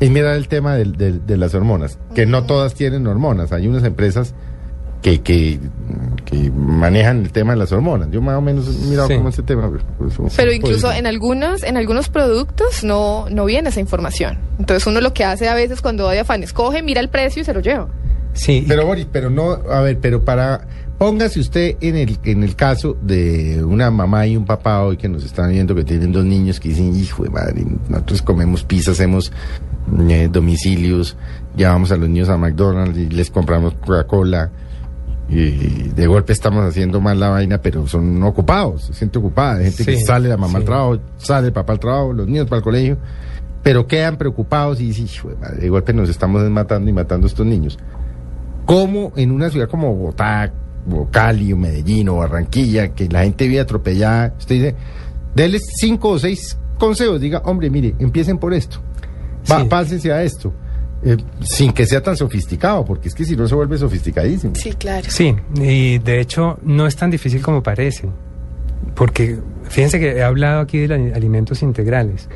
[0.00, 3.52] es mirar el tema del- del- de, las hormonas, que no todas tienen hormonas.
[3.52, 4.34] Hay unas empresas
[5.02, 5.60] que, que,
[6.24, 8.08] que manejan el tema de las hormonas.
[8.10, 9.14] Yo más o menos he mirado Sí.
[9.16, 9.70] cómo ese tema.
[9.98, 14.38] pues, eso- Pero incluso pues, en algunos, en algunos productos no, no viene esa información.
[14.58, 17.42] Entonces uno lo que hace a veces cuando va de afanes, coge, mira el precio
[17.42, 17.88] y se lo lleva.
[18.36, 18.64] Sí.
[18.66, 20.66] Pero Boris, pero no, a ver, pero para
[20.98, 25.08] póngase usted en el en el caso de una mamá y un papá hoy que
[25.08, 28.92] nos están viendo que tienen dos niños que dicen, hijo de madre, nosotros comemos pizza,
[28.92, 29.32] hacemos
[30.08, 31.16] eh, domicilios,
[31.56, 34.50] llevamos a los niños a McDonald's y les compramos Coca-Cola
[35.28, 40.00] y de golpe estamos haciendo mal la vaina, pero son ocupados, gente ocupada, gente que
[40.00, 42.96] sale la mamá al trabajo, sale el papá al trabajo, los niños para el colegio,
[43.62, 47.26] pero quedan preocupados y dicen, hijo de madre, de golpe nos estamos matando y matando
[47.26, 47.76] a estos niños.
[48.66, 50.52] ¿Cómo en una ciudad como Bogotá,
[50.90, 54.74] o Cali, o Medellín, o Barranquilla, que la gente vive atropellada, usted dice,
[55.34, 58.80] déles cinco o seis consejos, diga, hombre, mire, empiecen por esto,
[59.50, 59.66] Va, Sí.
[59.68, 60.52] pásense a esto,
[61.04, 64.54] eh, sin que sea tan sofisticado, porque es que si no se vuelve sofisticadísimo.
[64.56, 65.06] Sí, claro.
[65.08, 68.08] Sí, y de hecho no es tan difícil como parece,
[68.94, 69.38] porque
[69.68, 72.28] fíjense que he hablado aquí de la- alimentos integrales.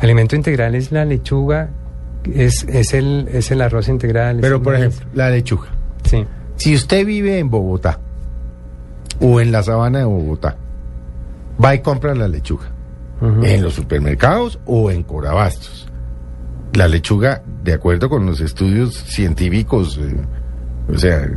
[0.00, 1.70] Alimento integral es la lechuga,
[2.34, 4.38] es, es, el, es el arroz integral.
[4.40, 5.68] Pero, por ejemplo, la lechuga.
[6.04, 6.24] Sí.
[6.56, 7.98] Si usted vive en Bogotá
[9.20, 10.56] o en la sabana de Bogotá,
[11.62, 12.70] va y compra la lechuga
[13.42, 15.88] en los supermercados o en Corabastos.
[16.72, 20.16] La lechuga, de acuerdo con los estudios científicos, eh,
[20.92, 21.28] o sea,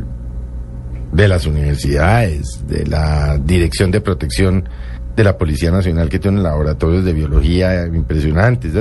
[1.12, 4.68] de las universidades, de la Dirección de Protección
[5.14, 8.80] de la Policía Nacional, que tiene laboratorios de biología impresionantes, ¿no?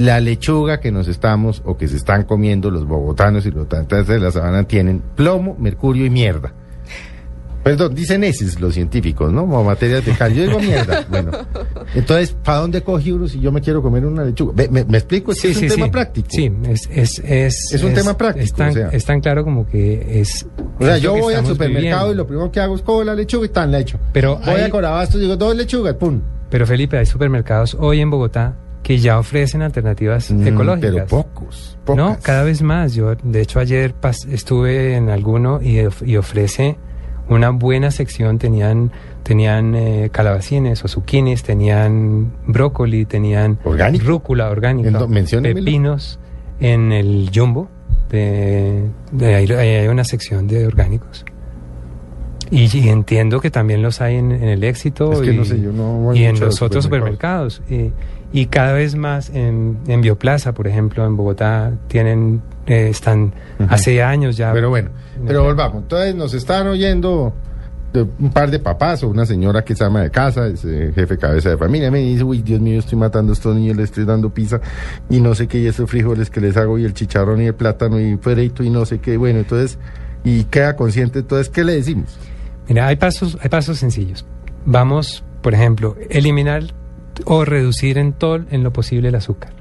[0.00, 4.06] La lechuga que nos estamos o que se están comiendo los bogotanos y los tantas
[4.06, 6.52] de la sabana tienen plomo, mercurio y mierda.
[7.62, 9.42] Perdón, dicen esos los científicos, ¿no?
[9.42, 10.32] Como materias de cal.
[10.32, 11.04] Yo digo mierda.
[11.10, 11.30] Bueno,
[11.94, 14.54] entonces, ¿para dónde coge uno si yo me quiero comer una lechuga?
[14.70, 15.32] ¿Me, me explico?
[15.32, 16.28] Es que es un tema práctico.
[16.30, 18.88] Sí, es, es, es, Es un tema práctico, Es tan, o sea.
[18.88, 20.46] es tan claro como que es.
[20.78, 22.12] O sea, yo voy al supermercado viviendo.
[22.12, 23.98] y lo primero que hago es cojo la lechuga y tan la echo.
[24.14, 26.22] Pero voy hay- a Corabastos y digo dos lechugas, pum.
[26.48, 30.90] Pero Felipe, hay supermercados hoy en Bogotá que ya ofrecen alternativas Mm, ecológicas.
[30.92, 32.18] pero pocos, No, pocas.
[32.24, 32.94] cada vez más.
[32.94, 36.76] Yo, de hecho, ayer pas- estuve en alguno y, of- y ofrece
[37.28, 38.38] una buena sección.
[38.38, 38.90] Tenían,
[39.22, 43.58] tenían eh, calabacines o zucchinis, tenían brócoli, tenían
[44.02, 45.06] rúcula orgánica,
[45.42, 46.18] pepinos
[46.58, 47.68] en el jumbo.
[48.10, 48.90] De,
[49.22, 51.24] ahí hay una sección de orgánicos.
[52.50, 55.44] Y, y entiendo que también los hay en, en el éxito Es que y, no
[55.44, 57.62] sé, yo no voy y en los otros supermercados.
[57.70, 57.92] Y,
[58.32, 63.32] y cada vez más en, en Bioplaza, por ejemplo, en Bogotá, tienen, eh, están
[63.68, 64.52] hace años ya.
[64.52, 64.90] Pero bueno,
[65.26, 65.82] pero volvamos.
[65.82, 67.32] Entonces nos están oyendo
[67.92, 70.92] de un par de papás o una señora que se ama de casa, es eh,
[70.94, 73.86] jefe cabeza de familia, me dice, uy, Dios mío, estoy matando a estos niños, les
[73.86, 74.60] estoy dando pizza
[75.08, 77.54] y no sé qué, y esos frijoles que les hago y el chicharrón y el
[77.54, 79.76] plátano y fuerito y no sé qué, bueno, entonces,
[80.22, 82.16] y queda consciente, entonces, ¿qué le decimos?
[82.70, 84.24] Mira, hay pasos, hay pasos sencillos.
[84.64, 86.62] Vamos, por ejemplo, eliminar
[87.26, 89.52] o reducir en todo en lo posible el azúcar.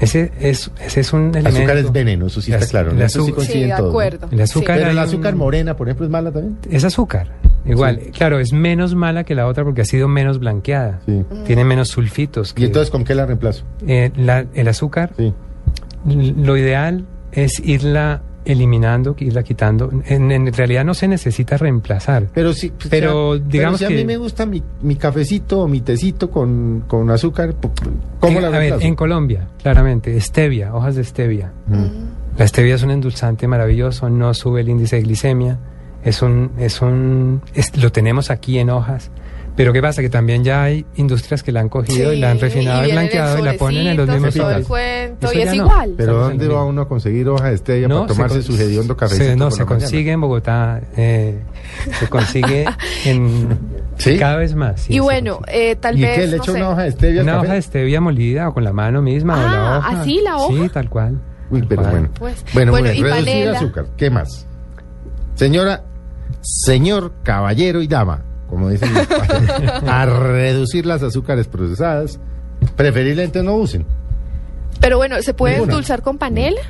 [0.00, 1.58] Ese es, ese es un El elemento.
[1.60, 2.90] azúcar es veneno, eso sí El está claro.
[2.90, 3.04] el ¿no?
[3.04, 4.28] Eso sí Sí, de acuerdo.
[4.30, 4.90] El azúcar Pero
[5.32, 6.58] un- morena, por ejemplo, es mala también.
[6.68, 7.28] Es azúcar.
[7.64, 11.00] Igual, claro, es menos mala que la otra porque ha sido menos blanqueada.
[11.46, 12.52] Tiene menos sulfitos.
[12.56, 13.64] ¿Y entonces con qué la reemplazo?
[13.86, 15.34] Eh, la- el azúcar, l-
[16.36, 19.90] lo ideal es irla eliminando, irla quitando.
[20.06, 22.28] En, en realidad no se necesita reemplazar.
[22.34, 25.68] Pero sí, pues, pero digamos si que a mí me gusta mi, mi cafecito o
[25.68, 27.54] mi tecito con, con azúcar,
[28.20, 28.86] ¿cómo en, la a ver, reemplazo?
[28.86, 31.52] en Colombia, claramente, stevia, hojas de stevia.
[32.36, 35.58] La stevia es un endulzante maravilloso, no sube el índice de glicemia,
[36.04, 39.10] es un, es un, es- lo tenemos aquí en hojas.
[39.56, 40.02] Pero ¿qué pasa?
[40.02, 43.38] Que también ya hay industrias que la han cogido y la han refinado y, blanqueado
[43.38, 45.08] y la ponen en los mismos sobrecitos, todo el sobres.
[45.10, 45.54] cuento, Eso y es no.
[45.54, 45.94] igual.
[45.96, 48.96] Pero ¿dónde va uno a conseguir hoja de stevia No, para se tomarse su hediondo
[48.96, 49.24] cafecito?
[49.26, 49.80] se- no, por se la mañana?
[49.84, 51.38] consigue en Bogotá, eh,
[52.00, 52.64] se consigue
[53.04, 53.58] en
[54.18, 54.80] cada vez más.
[54.80, 56.16] sí, Y bueno, eh, tal ¿Y vez.
[56.18, 56.26] qué?
[56.26, 57.46] ¿Le no echa una hoja de stevia Una café?
[57.46, 60.00] hoja de stevia molida o con la mano misma o la Ah, hoja.
[60.00, 60.52] ¿así la hoja?
[60.64, 61.20] Sí, tal cual.
[61.50, 61.92] Uy, pero cual.
[61.92, 62.08] bueno.
[62.18, 63.86] Pues, bueno, bueno, y Reducir azúcar.
[63.96, 64.48] ¿Qué más?
[65.34, 65.84] Señora,
[66.42, 69.50] señor, caballero y dama, como dicen mis padres,
[69.86, 72.18] a reducir las azúcares procesadas,
[72.76, 73.84] preferiblemente no usen.
[74.80, 75.72] Pero bueno, ¿se puede Ninguna.
[75.72, 76.60] endulzar con panela?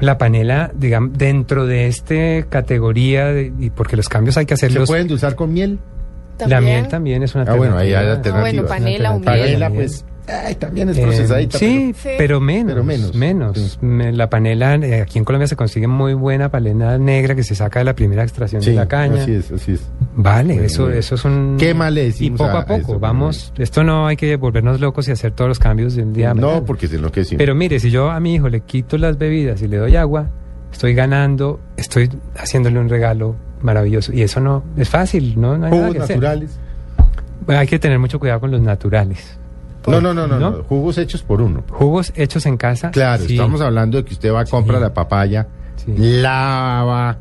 [0.00, 4.66] La panela, digamos, dentro de esta categoría, de- y porque los cambios hay que ¿Se
[4.66, 4.88] hacerlos.
[4.88, 5.78] puede endulzar con miel?
[6.46, 8.38] La miel también es una Ah, bueno, ahí hay alternativa.
[8.38, 8.38] alternativas.
[8.38, 9.42] Ah, bueno, panela o Una miel.
[9.42, 10.04] Panela, pues,
[10.46, 11.58] ay, también es Eh, procesadita.
[11.58, 12.08] sí, Sí.
[12.18, 12.72] pero menos.
[12.74, 13.14] Pero menos.
[13.14, 13.78] Menos.
[13.82, 17.54] Me- La panela, eh, aquí en Colombia se consigue muy buena panela negra que se
[17.54, 19.22] saca de la primera extracción Sí, de la caña.
[19.22, 19.82] así es, así es.
[20.14, 21.56] Vale, eso, eso es un...
[21.58, 21.70] ¿Qué
[22.20, 22.98] Y poco a- poco, eso?
[23.00, 26.30] vamos, esto no hay que volvernos locos y hacer todos los cambios de un día
[26.30, 26.66] a No, mañana.
[26.66, 27.36] porque se enloquece.
[27.36, 30.28] Pero mire, si yo a mi hijo le quito las bebidas y le doy agua,
[30.72, 34.12] estoy ganando, estoy haciéndole un regalo maravilloso.
[34.12, 36.00] Y eso no es fácil, no, no hay nada hacer.
[36.16, 36.58] naturales.
[37.46, 39.38] Bueno, hay que tener mucho cuidado con los naturales.
[39.86, 40.62] No, no, no, no, ¿No?
[40.64, 41.64] Jugos hechos por uno.
[41.70, 42.90] Jugos hechos en casa.
[42.90, 43.32] Claro, sí.
[43.32, 44.82] estamos hablando de que usted va a comprar Sí.
[44.84, 45.94] la papaya, Sí.
[45.96, 47.18] lava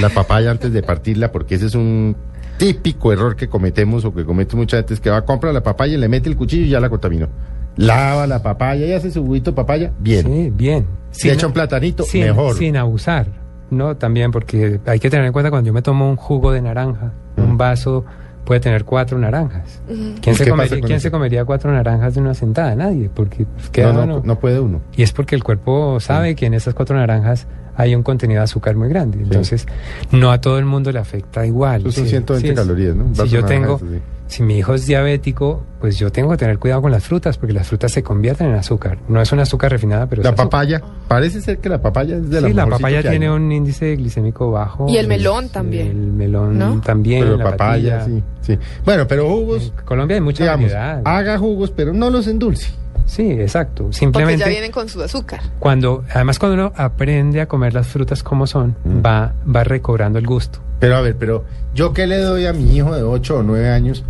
[0.00, 2.16] la papaya antes de partirla, porque ese es un
[2.58, 5.62] típico error que cometemos o que comete mucha gente, es que va a comprar la
[5.62, 7.28] papaya y le mete el cuchillo y ya la contaminó.
[7.76, 10.26] Lava la papaya y hace su juguito de papaya, bien.
[10.26, 10.86] Sí, bien.
[11.10, 12.56] Si echa un platanito, sin, mejor.
[12.56, 13.26] Sin abusar,
[13.70, 13.96] ¿no?
[13.96, 17.12] También porque hay que tener en cuenta cuando yo me tomo un jugo de naranja,
[17.36, 18.04] un vaso
[18.44, 19.80] puede tener cuatro naranjas.
[19.86, 22.74] ¿Quién, ¿Y se, comería, quién se comería cuatro naranjas de una sentada?
[22.76, 24.80] Nadie, porque pues, queda no, no, uno- no puede uno.
[24.96, 28.44] Y es porque el cuerpo sabe que en esas cuatro naranjas hay un contenido de
[28.44, 29.18] azúcar muy grande.
[29.22, 29.66] Entonces,
[30.12, 31.82] no a todo el mundo le afecta igual.
[31.82, 33.14] Eso son Sí, 120 sí, es- calorías, ¿no?
[33.14, 33.80] Si yo tengo,
[34.26, 37.52] si mi hijo es diabético, pues yo tengo que tener cuidado con las frutas, porque
[37.52, 38.98] las frutas se convierten en azúcar.
[39.08, 42.40] No es una azúcar refinada, pero La papaya, parece ser que la papaya es de
[42.40, 44.86] la Sí, la papaya hay, tiene un índice glicémico bajo.
[44.88, 45.88] Y el Es- melón también.
[45.88, 46.80] El melón ¿No?
[46.80, 47.22] también.
[47.24, 48.04] Pero la papaya, patilla.
[48.40, 48.58] sí, sí.
[48.84, 51.02] Bueno, pero jugos, En Colombia hay mucha digamos, variedad.
[51.04, 52.72] haga jugos, pero no los endulce.
[53.06, 53.84] Sí, exacto.
[53.84, 55.40] Porque Simplemente ya vienen con su azúcar.
[55.58, 59.04] cuando, además cuando uno aprende a comer las frutas como son, Mm.
[59.04, 60.60] va, va recobrando el gusto.
[60.80, 61.44] Pero a ver, pero
[61.74, 64.04] yo qué le doy a mi hijo de 8 o 9 años,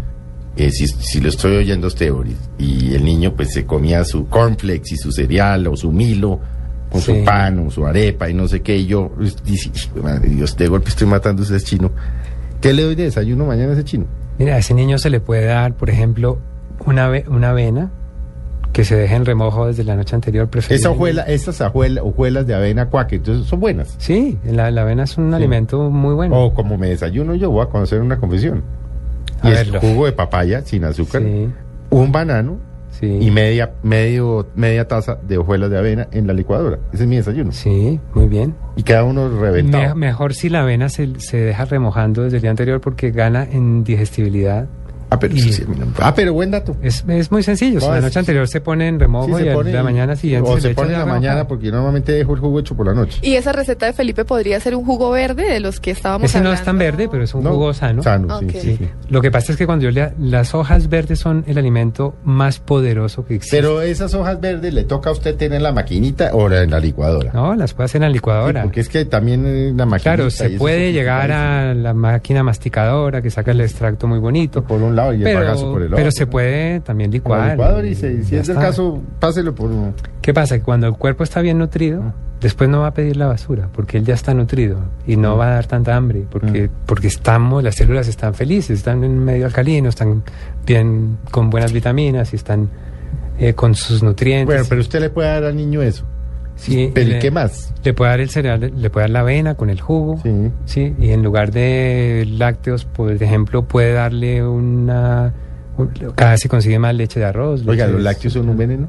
[0.57, 4.05] Eh, si, si lo estoy oyendo a usted, Boris, y el niño pues se comía
[4.05, 6.39] su cornflakes y su cereal o su milo,
[6.93, 7.19] con Sí.
[7.19, 9.69] su pan o su arepa y no sé qué, y yo, pues, dice,
[10.01, 11.91] madre de Dios, de golpe estoy matando a ese chino.
[12.61, 14.05] ¿Qué le doy de desayuno mañana a ese chino?
[14.39, 16.39] Mira, a ese niño se le puede dar, por ejemplo,
[16.87, 17.91] una, ave- una avena
[18.75, 20.49] que se deje en remojo desde la noche anterior.
[20.69, 23.95] Esa hojuela, esas ajuela- hojuelas de avena cuaque, entonces son buenas.
[23.99, 26.37] Sí, la, la avena es un alimento muy bueno.
[26.39, 28.63] O como me desayuno yo, voy a conocer una confesión.
[29.41, 29.81] A Y es verlo.
[29.81, 31.49] jugo de papaya sin azúcar, Sí,
[31.91, 32.59] un banano
[32.91, 33.07] sí.
[33.21, 36.79] y media, medio, media taza de hojuelas de avena en la licuadora.
[36.93, 37.53] Ese es mi desayuno.
[37.53, 38.55] Sí, muy bien.
[38.75, 39.95] Y cada uno reventado.
[39.95, 43.45] Me- mejor si la avena se, se deja remojando desde el día anterior porque gana
[43.45, 44.67] en digestibilidad.
[45.15, 46.77] Ah, pero, Y- sí, no ah, pero buen dato.
[46.83, 47.79] Es, es muy sencillo.
[47.81, 49.83] si No, la es- noche anterior se pone en remojo Sí, y se pone la
[49.83, 51.21] mañana siguiente O se echas pone en la remojar.
[51.21, 53.19] mañana porque yo normalmente dejo el jugo hecho por la noche.
[53.23, 56.39] Y esa receta de Felipe podría ser un jugo verde de los que estábamos Ese
[56.39, 56.61] no hablando.
[56.61, 58.03] es tan verde, pero es un No, jugo sano.
[58.03, 58.89] Sano, sí, sí, sí.
[59.09, 60.13] Lo que pasa es que cuando yo le...
[60.19, 63.57] Las hojas verdes son el alimento más poderoso que existe.
[63.57, 66.81] Pero esas hojas verdes le toca a usted tener en la maquinita o en la
[66.81, 67.31] licuadora.
[67.33, 68.63] No, las puede hacer en la Sí, licuadora.
[68.63, 70.17] porque es que también en la maquinita.
[70.17, 74.65] Claro, se puede llegar a la máquina masticadora que saca el extracto muy bonito.
[74.65, 75.97] Por un lado y el bagazo por el otro.
[75.97, 77.51] pero se puede también licuar.
[77.53, 79.93] licuadora y se- si es el caso, páselo por uno.
[80.23, 80.57] ¿Qué pasa?
[80.59, 83.99] Que cuando el cuerpo está bien nutrido, después no va a pedir la basura, porque
[83.99, 87.75] él ya está nutrido y no va a dar tanta hambre, porque, porque estamos, las
[87.75, 90.23] células están felices, están en medio alcalino, están
[90.67, 92.69] bien con buenas vitaminas y están
[93.39, 94.47] eh, con sus nutrientes.
[94.47, 96.05] Bueno, pero usted le puede dar al niño eso.
[96.57, 97.75] Sí, ¿Pero y le- qué más?
[97.83, 100.31] Le puede dar el cereal, le puede dar la avena con el jugo, Sí.
[100.67, 105.35] sí, y en lugar de lácteos, por ejemplo, puede darle una...
[105.77, 107.67] un- cada vez se consigue más leche de arroz.
[107.67, 108.89] Oiga, los de- lácteos son un veneno.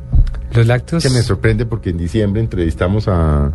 [0.54, 1.04] Los lácteos...
[1.04, 3.52] Que me sorprende porque en diciembre entrevistamos a,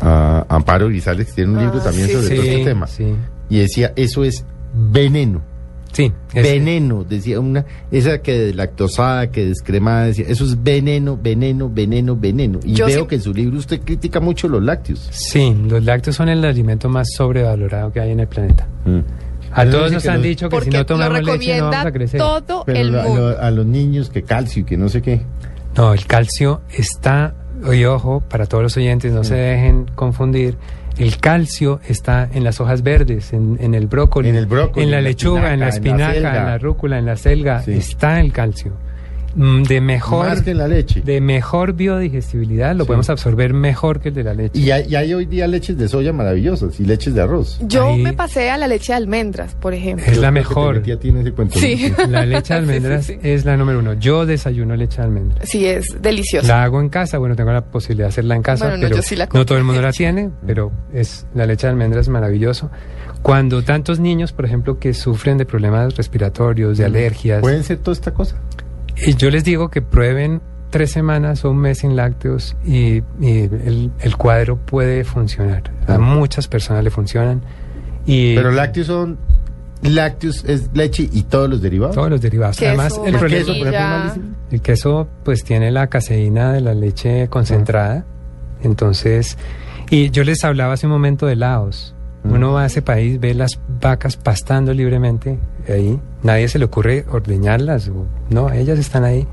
[0.00, 2.86] a Amparo Grisales, que tiene un libro Ah, también sí, sobre todo sí, este tema.
[2.88, 3.14] sí.
[3.48, 4.44] Y decía, eso es
[4.74, 5.42] veneno.
[5.92, 6.10] Sí.
[6.32, 12.16] es- Veneno, decía una, esa que lactosada, que descremada, decía, eso es veneno, veneno, veneno,
[12.16, 12.60] veneno.
[12.64, 15.06] Y Yo veo sí- que en su libro usted critica mucho los lácteos.
[15.12, 18.66] Sí, los lácteos son el alimento más sobrevalorado que hay en el planeta.
[19.54, 21.92] A Pero todos nos han los- dicho que si no tomamos leche no vamos a
[21.92, 22.18] crecer.
[22.18, 23.30] todo Pero el mundo.
[23.32, 25.20] lo- a los niños que calcio y que no sé qué.
[25.76, 27.34] No, el calcio está,
[27.70, 30.56] y ojo, para todos los oyentes, no se dejen confundir.
[30.98, 34.90] El calcio está en las hojas verdes, en, en el brócoli, En el brócoli, en
[34.90, 36.58] la lechuga, en la espinaca, en la espinaca, en la, selga.
[36.58, 37.72] rúcula, en la selga, Sí.
[37.72, 38.72] está el calcio.
[39.34, 41.00] Mm, De mejor, Más que en la leche.
[41.02, 42.88] de mejor biodigestibilidad, lo Sí.
[42.88, 44.58] podemos absorber mejor que el de la leche.
[44.58, 47.58] Y hay, y hay hoy día leches de soya maravillosas y leches de arroz.
[47.62, 50.04] Yo Ahí- me pasé a la leche de almendras, por ejemplo.
[50.06, 50.82] Es la que mejor.
[50.86, 51.58] ese cuento.
[51.58, 51.92] Sí.
[52.08, 53.18] La leche de Sí, sí, almendras sí.
[53.22, 53.94] es la número uno.
[53.94, 55.48] Yo desayuno leche de almendras.
[55.48, 56.46] Sí, es delicioso.
[56.46, 58.96] La hago en casa, bueno, tengo la posibilidad de hacerla en casa, Bueno, no, pero
[58.96, 62.02] yo sí la no todo el mundo la tiene, pero es la leche de almendras
[62.02, 62.70] es maravilloso.
[63.22, 67.92] Cuando tantos niños, por ejemplo, que sufren de problemas respiratorios, de alergias, ¿Pueden ser toda
[67.94, 68.36] esta cosa?
[68.96, 70.40] Y yo les digo que prueben
[70.70, 75.64] tres semanas o un mes sin lácteos y, y el, el cuadro puede funcionar.
[75.86, 77.42] A muchas personas le funcionan.
[78.06, 79.18] Y Pero lácteos son...
[79.82, 81.96] Lácteos es leche y todos los derivados.
[81.96, 82.56] todos los derivados.
[82.56, 83.98] Queso, Además, el El problema, queso, por ejemplo, es mantequilla.
[83.98, 84.36] malísimo.
[84.52, 88.04] El queso pues tiene la caseína de la leche concentrada.
[88.62, 89.36] Entonces,
[89.90, 91.94] y yo les hablaba hace un momento de Laos.
[92.24, 95.98] Uno va a ese país, ve las vacas pastando libremente ahí.
[96.22, 97.88] Nadie se le ocurre ordeñarlas.
[97.88, 99.26] o- no, ellas están ahí.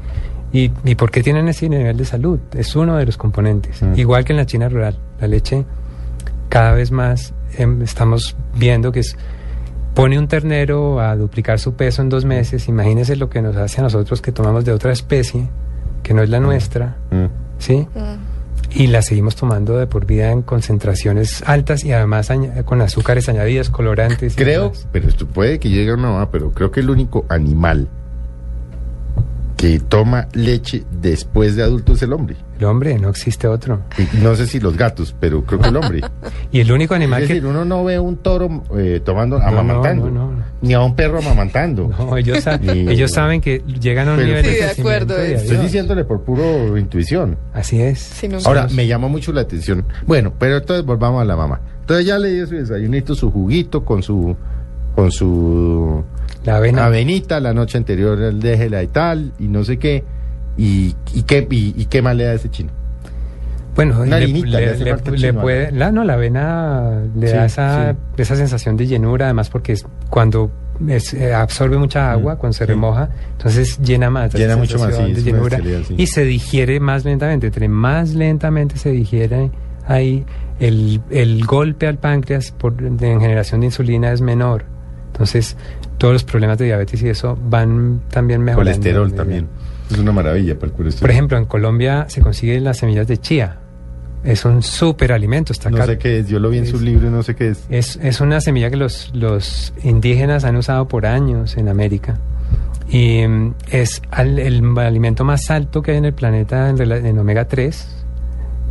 [0.51, 2.39] ¿Y, ¿Y por qué tienen ese nivel de salud?
[2.55, 3.83] Es uno de los componentes.
[3.83, 3.93] Mm.
[3.99, 4.97] Igual que en la China rural.
[5.21, 5.65] La leche
[6.49, 9.15] cada vez más em, estamos viendo que es
[9.93, 13.81] pone un ternero a duplicar su peso en dos meses, imagínese lo que nos hace
[13.81, 15.47] a nosotros que tomamos de otra especie,
[16.01, 17.25] que no es la nuestra, Mm.
[17.59, 17.87] ¿sí?
[18.71, 22.29] Y la seguimos tomando de por vida en concentraciones altas y además
[22.65, 24.35] con azúcares añadidos, colorantes.
[24.35, 27.87] Creo, pero esto puede que llegue o no, pero creo que el único animal
[29.57, 32.37] que toma leche después de adulto es el hombre.
[32.59, 33.79] El hombre, no existe otro.
[33.97, 36.01] Y no sé si los gatos, pero creo que el hombre.
[36.51, 37.35] Y el único animal es que...
[37.35, 40.43] decir, uno no ve un toro eh, tomando, no, amamantando, no, no.
[40.61, 41.89] ni a un perro amamantando.
[41.99, 44.65] No, ellos, sa- Ni- ellos saben que llegan a un Pero- nivel Sí, de de
[44.71, 47.37] acuerdo, Estoy diciéndole por puro intuición.
[47.53, 47.99] Así es.
[47.99, 49.85] Sí, Ahora, me llama mucho la atención.
[50.05, 51.61] Bueno, pero entonces volvamos a la mamá.
[51.81, 54.35] Entonces ya le dio su desayunito, su juguito con su
[54.95, 56.03] con su
[56.43, 56.85] La avena.
[56.87, 60.03] avenita, la noche anterior el déjela y tal, y no sé qué.
[60.59, 62.71] Y, y qué y, y qué más le da ese chino.
[63.75, 67.93] Bueno, Una le, harinita, le chino, puede, la, no, la avena le Sí, da esa,
[68.15, 68.21] sí.
[68.21, 70.51] esa sensación de llenura, además porque es, cuando
[70.85, 72.73] es, eh, absorbe mucha agua, cuando se Mm, sí.
[72.73, 74.33] remoja, entonces llena más.
[74.33, 75.95] Llena mucho más, sí, de llenura, sí.
[75.97, 77.47] y se digiere más lentamente.
[77.47, 79.49] Entre más lentamente se digiere
[79.87, 80.25] ahí,
[80.59, 84.65] el, el golpe al páncreas por, de en generación de insulina es menor.
[85.13, 85.55] Entonces,
[85.97, 88.71] todos los problemas de diabetes y eso van también mejorando.
[88.71, 89.47] Colesterol Muy también.
[89.89, 90.93] Es una maravilla para el.
[90.93, 93.57] Por ejemplo, en Colombia se consiguen las semillas de chía.
[94.23, 95.53] Es un súper alimento.
[95.53, 97.49] Está no sé qué es, yo lo vi en su libro y no sé qué
[97.49, 97.65] es.
[97.69, 102.17] Es, es una semilla que los, los indígenas han usado por años en América.
[102.89, 107.47] Y mm, es al- el alimento más alto que hay en el planeta en, omega
[107.47, 108.05] 3,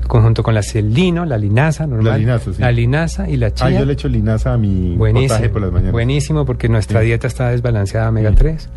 [0.07, 2.13] conjunto con la celino, la linaza normal.
[2.13, 2.61] La linaza, sí.
[2.61, 3.67] la linaza y la chía.
[3.69, 5.93] Ah, yo le echo linaza a mi Buenísimo, potaje por las mañanas.
[5.93, 7.07] buenísimo porque nuestra Sí.
[7.07, 8.69] dieta está desbalanceada omega 3.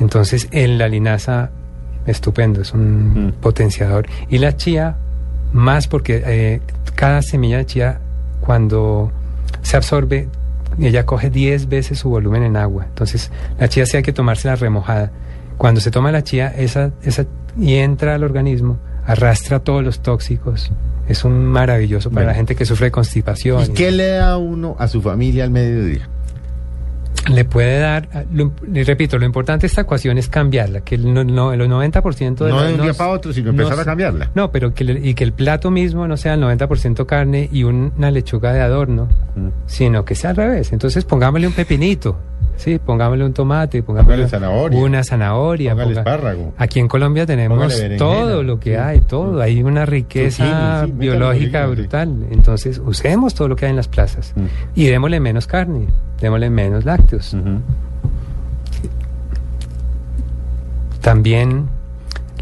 [0.00, 1.50] Entonces, en la linaza,
[2.06, 3.32] estupendo, es un Mm.
[3.40, 4.06] potenciador.
[4.28, 4.96] Y la chía,
[5.52, 6.60] más porque eh,
[6.94, 8.00] cada semilla de chía,
[8.40, 9.10] cuando
[9.62, 10.28] se absorbe,
[10.80, 12.86] ella coge 10 veces su volumen en agua.
[12.88, 15.10] Entonces, la chía sí hay que tomársela remojada.
[15.58, 17.26] Cuando se toma la chía, esa, esa
[17.58, 20.70] y entra al organismo, arrastra todos los tóxicos.
[21.08, 23.62] Es un maravilloso para la gente que sufre de constipación.
[23.64, 26.08] ¿Y qué le da uno a su familia al mediodía?
[27.28, 30.94] Le puede dar, ah, lo- le repito, lo importante de esta ecuación es cambiarla, que
[30.94, 33.84] el, no, no- el 90% de No de un día para otro, sino empezar a
[33.84, 34.30] cambiarla.
[34.34, 37.64] No, pero que le- y que el plato mismo no sea el 90% carne y
[37.64, 39.48] un- una lechuga de adorno, Mm.
[39.66, 40.72] sino que sea al revés.
[40.72, 42.18] Entonces pongámosle un pepinito,
[42.56, 44.78] sí, pongámosle un tomate, pongámosle zanahoria.
[44.78, 46.52] una zanahoria, Póngale ponga- espárrago.
[46.58, 48.76] Aquí en Colombia tenemos todo lo que sí.
[48.76, 52.26] hay, todo, hay una riqueza sí, biológica brutal.
[52.30, 54.44] Entonces usemos todo lo que hay en las plazas Mm.
[54.74, 55.86] y démosle menos carne,
[56.20, 57.34] démosle menos lácteos.
[61.00, 61.68] También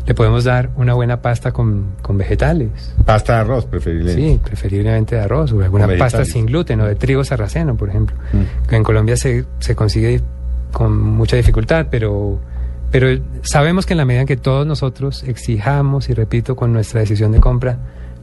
[0.08, 2.94] le podemos dar una buena pasta con, con vegetales.
[3.04, 4.14] Pasta de arroz, preferible.
[4.14, 8.16] Sí, preferiblemente de arroz o alguna pasta sin gluten o de trigo sarraceno, por ejemplo.
[8.32, 8.68] Mm.
[8.68, 10.22] Que en Colombia se, se consigue
[10.72, 12.40] con mucha dificultad, pero,
[12.90, 17.00] pero sabemos que en la medida en que todos nosotros exijamos, y repito, con nuestra
[17.00, 17.76] decisión de compra,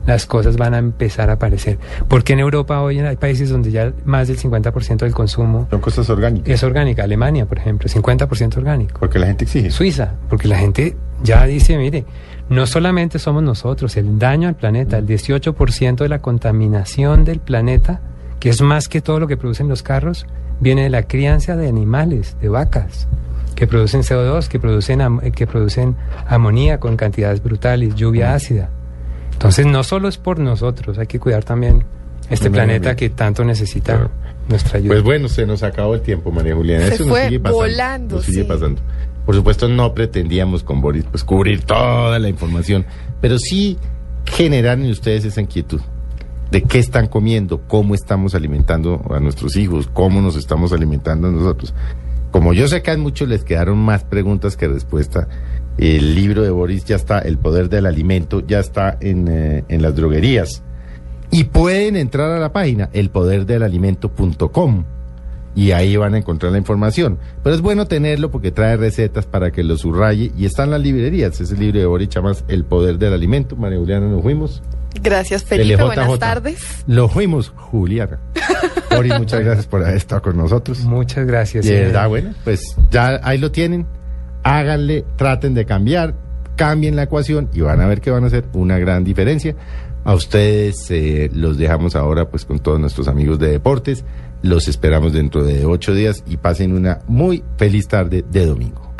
[0.07, 1.77] las cosas van a empezar a aparecer.
[2.07, 6.09] Porque en Europa hoy hay países donde ya más del 50% del consumo Son cosas
[6.09, 6.49] orgánicas.
[6.49, 7.03] es orgánica.
[7.03, 8.99] Alemania, por ejemplo, 50% orgánico.
[8.99, 9.69] Porque la gente exige.
[9.69, 12.05] Suiza, porque la gente ya dice, mire,
[12.49, 18.01] no solamente somos nosotros, el daño al planeta, el 18% de la contaminación del planeta,
[18.39, 20.25] que es más que todo lo que producen los carros,
[20.59, 23.07] viene de la crianza de animales, de vacas,
[23.55, 25.95] que producen CO2, que producen, am- eh, que producen
[26.27, 28.69] amoníaco en cantidades brutales, lluvia ácida.
[29.33, 31.83] Entonces, no solo es por nosotros, hay que cuidar también
[32.29, 34.09] este planeta que tanto necesita
[34.49, 34.93] nuestra ayuda.
[34.93, 36.85] Pues bueno, se nos acabó el tiempo, María Juliana.
[36.87, 37.57] Se Eso fue nos sigue pasando.
[37.59, 38.47] volando, nos sigue sí.
[38.47, 38.81] pasando.
[39.25, 42.85] Por supuesto, no pretendíamos con Boris pues cubrir toda la información,
[43.21, 43.77] pero sí
[44.25, 45.81] generar en ustedes esa inquietud
[46.51, 51.73] de qué están comiendo, cómo estamos alimentando a nuestros hijos, cómo nos estamos alimentando nosotros.
[52.31, 55.27] Como yo sé que a muchos les quedaron más preguntas que respuesta,
[55.77, 59.81] el libro de Boris ya está, El Poder del Alimento, ya está en, eh, en
[59.81, 60.63] las droguerías.
[61.31, 64.85] Y pueden entrar a la página elpoderdelalimento.com
[65.55, 67.17] y ahí van a encontrar la información.
[67.41, 71.39] Pero es bueno tenerlo porque trae recetas para que lo subraye y están las librerías.
[71.39, 73.55] Es el libro de Boris Chamas, El Poder del Alimento.
[73.55, 74.61] María Juliana, nos fuimos.
[75.01, 75.75] Gracias, Felipe.
[75.75, 75.85] LJJ.
[75.85, 76.83] Buenas tardes.
[76.87, 78.19] Lo fuimos, Juliana.
[78.91, 80.81] Boris, muchas gracias por haber estado con nosotros.
[80.81, 81.65] Muchas gracias.
[81.65, 83.85] Y verdad, bueno, pues ya ahí lo tienen.
[84.43, 86.15] Háganle, traten de cambiar,
[86.55, 89.55] cambien la ecuación y van a ver que van a hacer una gran diferencia.
[90.03, 94.05] A ustedes eh, los dejamos ahora pues con todos nuestros amigos de deportes.
[94.45, 98.93] Los esperamos dentro de ocho días y pasen una muy feliz tarde de domingo.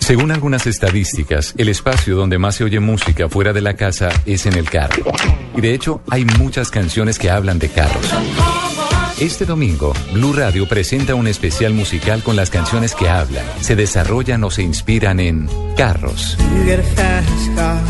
[0.00, 4.44] Según algunas estadísticas, el espacio donde más se oye música fuera de la casa es
[4.46, 5.04] en el carro.
[5.56, 8.12] Y de hecho, hay muchas canciones que hablan de carros.
[9.24, 14.44] Este domingo, Blue Radio presenta un especial musical con las canciones que hablan, se desarrollan
[14.44, 15.48] o se inspiran en
[15.78, 16.36] carros.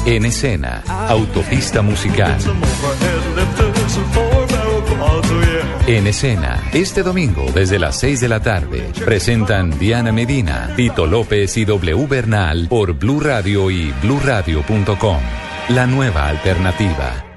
[0.07, 2.39] En escena, autopista musical.
[5.89, 11.57] En escena, este domingo desde las 6 de la tarde, presentan Diana Medina, Tito López
[11.57, 15.19] y W Bernal por Blue Radio y bluradio.com.
[15.71, 17.34] La nueva alternativa.